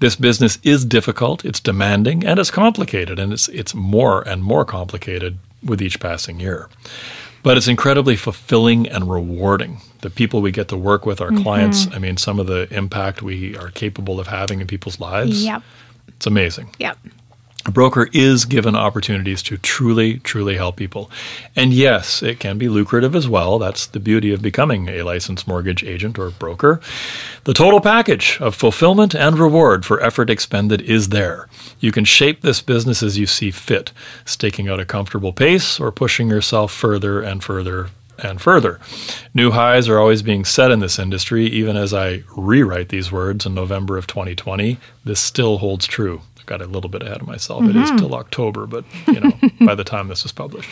This 0.00 0.16
business 0.16 0.58
is 0.64 0.84
difficult, 0.84 1.44
it's 1.44 1.60
demanding, 1.60 2.26
and 2.26 2.40
it's 2.40 2.50
complicated, 2.50 3.18
and 3.18 3.32
it's 3.32 3.48
it's 3.48 3.74
more 3.74 4.22
and 4.26 4.42
more 4.42 4.64
complicated 4.64 5.38
with 5.62 5.82
each 5.82 6.00
passing 6.00 6.40
year. 6.40 6.68
But 7.42 7.56
it's 7.56 7.68
incredibly 7.68 8.16
fulfilling 8.16 8.88
and 8.88 9.08
rewarding. 9.08 9.80
The 10.00 10.10
people 10.10 10.40
we 10.40 10.50
get 10.50 10.68
to 10.68 10.76
work 10.76 11.06
with, 11.06 11.20
our 11.20 11.30
clients, 11.30 11.86
mm-hmm. 11.86 11.94
I 11.94 11.98
mean, 11.98 12.16
some 12.16 12.40
of 12.40 12.46
the 12.46 12.72
impact 12.74 13.22
we 13.22 13.56
are 13.56 13.70
capable 13.70 14.18
of 14.18 14.26
having 14.26 14.60
in 14.60 14.66
people's 14.66 14.98
lives. 14.98 15.44
Yep. 15.44 15.62
It's 16.08 16.26
amazing. 16.26 16.70
Yep. 16.78 16.98
A 17.68 17.70
broker 17.70 18.08
is 18.14 18.46
given 18.46 18.74
opportunities 18.74 19.42
to 19.42 19.58
truly, 19.58 20.20
truly 20.20 20.56
help 20.56 20.76
people. 20.76 21.10
And 21.54 21.70
yes, 21.70 22.22
it 22.22 22.40
can 22.40 22.56
be 22.56 22.66
lucrative 22.66 23.14
as 23.14 23.28
well. 23.28 23.58
That's 23.58 23.84
the 23.84 24.00
beauty 24.00 24.32
of 24.32 24.40
becoming 24.40 24.88
a 24.88 25.02
licensed 25.02 25.46
mortgage 25.46 25.84
agent 25.84 26.18
or 26.18 26.30
broker. 26.30 26.80
The 27.44 27.52
total 27.52 27.82
package 27.82 28.38
of 28.40 28.54
fulfillment 28.54 29.14
and 29.14 29.38
reward 29.38 29.84
for 29.84 30.02
effort 30.02 30.30
expended 30.30 30.80
is 30.80 31.10
there. 31.10 31.46
You 31.78 31.92
can 31.92 32.06
shape 32.06 32.40
this 32.40 32.62
business 32.62 33.02
as 33.02 33.18
you 33.18 33.26
see 33.26 33.50
fit, 33.50 33.92
staking 34.24 34.70
out 34.70 34.80
a 34.80 34.86
comfortable 34.86 35.34
pace 35.34 35.78
or 35.78 35.92
pushing 35.92 36.30
yourself 36.30 36.72
further 36.72 37.20
and 37.20 37.44
further 37.44 37.90
and 38.18 38.40
further. 38.40 38.80
New 39.34 39.50
highs 39.50 39.90
are 39.90 39.98
always 39.98 40.22
being 40.22 40.46
set 40.46 40.70
in 40.70 40.80
this 40.80 40.98
industry. 40.98 41.44
Even 41.44 41.76
as 41.76 41.92
I 41.92 42.22
rewrite 42.34 42.88
these 42.88 43.12
words 43.12 43.44
in 43.44 43.52
November 43.52 43.98
of 43.98 44.06
2020, 44.06 44.78
this 45.04 45.20
still 45.20 45.58
holds 45.58 45.86
true. 45.86 46.22
Got 46.48 46.62
a 46.62 46.66
little 46.66 46.88
bit 46.88 47.02
ahead 47.02 47.20
of 47.20 47.26
myself. 47.26 47.62
It 47.64 47.76
is 47.76 47.88
mm-hmm. 47.90 47.96
till 47.98 48.14
October, 48.14 48.66
but 48.66 48.86
you 49.06 49.20
know, 49.20 49.32
by 49.66 49.74
the 49.74 49.84
time 49.84 50.08
this 50.08 50.24
is 50.24 50.32
published. 50.32 50.70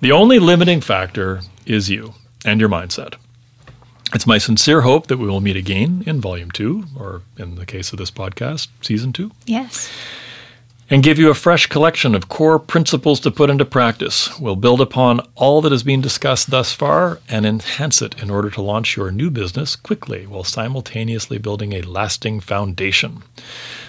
The 0.00 0.10
only 0.12 0.38
limiting 0.38 0.80
factor 0.80 1.42
is 1.66 1.90
you 1.90 2.14
and 2.46 2.58
your 2.60 2.70
mindset. 2.70 3.16
It's 4.14 4.26
my 4.26 4.38
sincere 4.38 4.80
hope 4.80 5.08
that 5.08 5.18
we 5.18 5.26
will 5.26 5.42
meet 5.42 5.56
again 5.56 6.02
in 6.06 6.18
volume 6.18 6.50
two, 6.50 6.84
or 6.98 7.20
in 7.36 7.56
the 7.56 7.66
case 7.66 7.92
of 7.92 7.98
this 7.98 8.10
podcast, 8.10 8.68
season 8.80 9.12
two 9.12 9.32
Yes. 9.44 9.90
and 10.88 11.02
give 11.02 11.18
you 11.18 11.28
a 11.28 11.34
fresh 11.34 11.66
collection 11.66 12.14
of 12.14 12.30
core 12.30 12.58
principles 12.58 13.20
to 13.20 13.30
put 13.30 13.50
into 13.50 13.66
practice. 13.66 14.38
We'll 14.40 14.56
build 14.56 14.80
upon 14.80 15.20
all 15.34 15.60
that 15.60 15.72
has 15.72 15.82
been 15.82 16.00
discussed 16.00 16.48
thus 16.50 16.72
far 16.72 17.18
and 17.28 17.44
enhance 17.44 18.00
it 18.00 18.22
in 18.22 18.30
order 18.30 18.48
to 18.50 18.62
launch 18.62 18.96
your 18.96 19.10
new 19.10 19.28
business 19.30 19.76
quickly 19.76 20.26
while 20.26 20.44
simultaneously 20.44 21.36
building 21.36 21.74
a 21.74 21.82
lasting 21.82 22.40
foundation. 22.40 23.24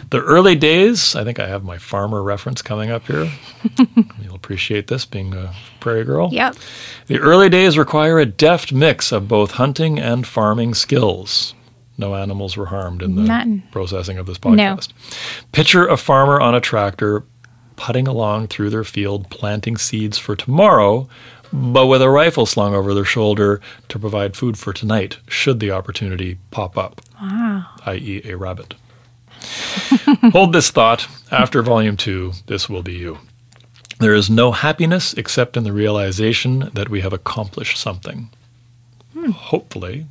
The 0.09 0.21
early 0.21 0.55
days, 0.55 1.15
I 1.15 1.23
think 1.23 1.37
I 1.39 1.47
have 1.47 1.63
my 1.63 1.77
farmer 1.77 2.23
reference 2.23 2.61
coming 2.61 2.89
up 2.91 3.05
here. 3.07 3.29
You'll 4.21 4.35
appreciate 4.35 4.87
this 4.87 5.05
being 5.05 5.33
a 5.33 5.53
prairie 5.81 6.05
girl. 6.05 6.29
Yep. 6.31 6.55
The 7.07 7.19
early 7.19 7.49
days 7.49 7.77
require 7.77 8.17
a 8.19 8.25
deft 8.25 8.71
mix 8.71 9.11
of 9.11 9.27
both 9.27 9.51
hunting 9.51 9.99
and 9.99 10.25
farming 10.25 10.75
skills. 10.75 11.53
No 11.97 12.15
animals 12.15 12.55
were 12.55 12.67
harmed 12.67 13.01
in 13.01 13.15
the 13.15 13.23
None. 13.23 13.63
processing 13.71 14.17
of 14.17 14.27
this 14.27 14.37
podcast. 14.37 14.93
Picture 15.51 15.87
a 15.87 15.97
farmer 15.97 16.39
on 16.39 16.55
a 16.55 16.61
tractor 16.61 17.23
putting 17.75 18.07
along 18.07 18.47
through 18.47 18.69
their 18.69 18.83
field, 18.83 19.29
planting 19.29 19.77
seeds 19.77 20.17
for 20.17 20.35
tomorrow, 20.35 21.09
but 21.51 21.87
with 21.87 22.01
a 22.01 22.09
rifle 22.09 22.45
slung 22.45 22.73
over 22.73 22.93
their 22.93 23.03
shoulder 23.05 23.59
to 23.89 23.99
provide 23.99 24.35
food 24.37 24.57
for 24.57 24.73
tonight, 24.73 25.17
should 25.27 25.59
the 25.59 25.71
opportunity 25.71 26.37
pop 26.51 26.77
up, 26.77 27.01
Wow. 27.21 27.65
i.e., 27.87 28.21
a 28.25 28.35
rabbit. 28.35 28.73
Hold 30.31 30.53
this 30.53 30.69
thought. 30.71 31.07
After 31.31 31.61
volume 31.61 31.97
two, 31.97 32.33
this 32.47 32.69
will 32.69 32.83
be 32.83 32.93
you. 32.93 33.19
There 33.99 34.13
is 34.13 34.29
no 34.29 34.51
happiness 34.51 35.13
except 35.15 35.57
in 35.57 35.63
the 35.63 35.73
realization 35.73 36.69
that 36.73 36.89
we 36.89 37.01
have 37.01 37.13
accomplished 37.13 37.77
something. 37.77 38.29
Hopefully, 39.33 40.05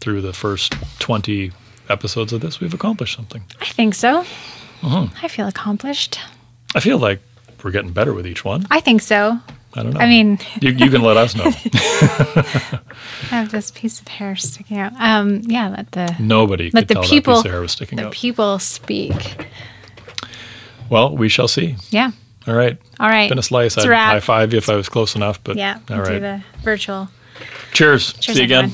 through 0.00 0.22
the 0.22 0.32
first 0.32 0.74
20 1.00 1.52
episodes 1.88 2.32
of 2.32 2.40
this, 2.40 2.60
we've 2.60 2.74
accomplished 2.74 3.14
something. 3.14 3.42
I 3.60 3.66
think 3.66 3.94
so. 3.94 4.20
Uh-huh. 4.82 5.06
I 5.22 5.28
feel 5.28 5.46
accomplished. 5.46 6.18
I 6.74 6.80
feel 6.80 6.98
like 6.98 7.20
we're 7.62 7.70
getting 7.70 7.92
better 7.92 8.12
with 8.12 8.26
each 8.26 8.44
one. 8.44 8.66
I 8.70 8.80
think 8.80 9.02
so. 9.02 9.38
I 9.76 9.82
don't 9.82 9.92
know. 9.94 10.00
I 10.00 10.06
mean, 10.06 10.38
you, 10.60 10.70
you 10.70 10.88
can 10.90 11.02
let 11.02 11.16
us 11.16 11.34
know. 11.34 11.44
I 11.46 12.80
have 13.30 13.50
this 13.50 13.70
piece 13.72 14.00
of 14.00 14.08
hair 14.08 14.36
sticking 14.36 14.78
out. 14.78 14.92
Um, 14.98 15.42
yeah, 15.44 15.68
let 15.68 15.90
the 15.92 16.14
Nobody 16.20 16.70
let 16.70 16.82
could 16.82 16.88
the 16.88 16.94
tell 16.94 17.02
people 17.04 17.34
that 17.34 17.40
piece 17.42 17.46
of 17.46 17.50
hair 17.52 17.60
was 17.60 17.72
sticking 17.72 17.96
the 17.96 18.06
out. 18.06 18.12
people 18.12 18.58
speak. 18.60 19.48
well, 20.90 21.16
we 21.16 21.28
shall 21.28 21.48
see. 21.48 21.76
Yeah. 21.90 22.12
All 22.46 22.54
right. 22.54 22.78
All 23.00 23.08
right. 23.08 23.28
Been 23.28 23.38
a 23.38 23.42
slice. 23.42 23.76
I'd 23.78 23.86
high 23.86 24.20
five 24.20 24.52
you 24.52 24.58
if 24.58 24.68
I 24.68 24.76
was 24.76 24.88
close 24.88 25.16
enough, 25.16 25.42
but 25.42 25.56
Yeah. 25.56 25.78
all 25.90 25.96
we'll 25.96 26.04
do 26.06 26.20
the 26.20 26.42
virtual. 26.62 27.08
Cheers. 27.72 28.12
Cheers, 28.14 28.36
See 28.36 28.42
you 28.42 28.44
again. 28.44 28.72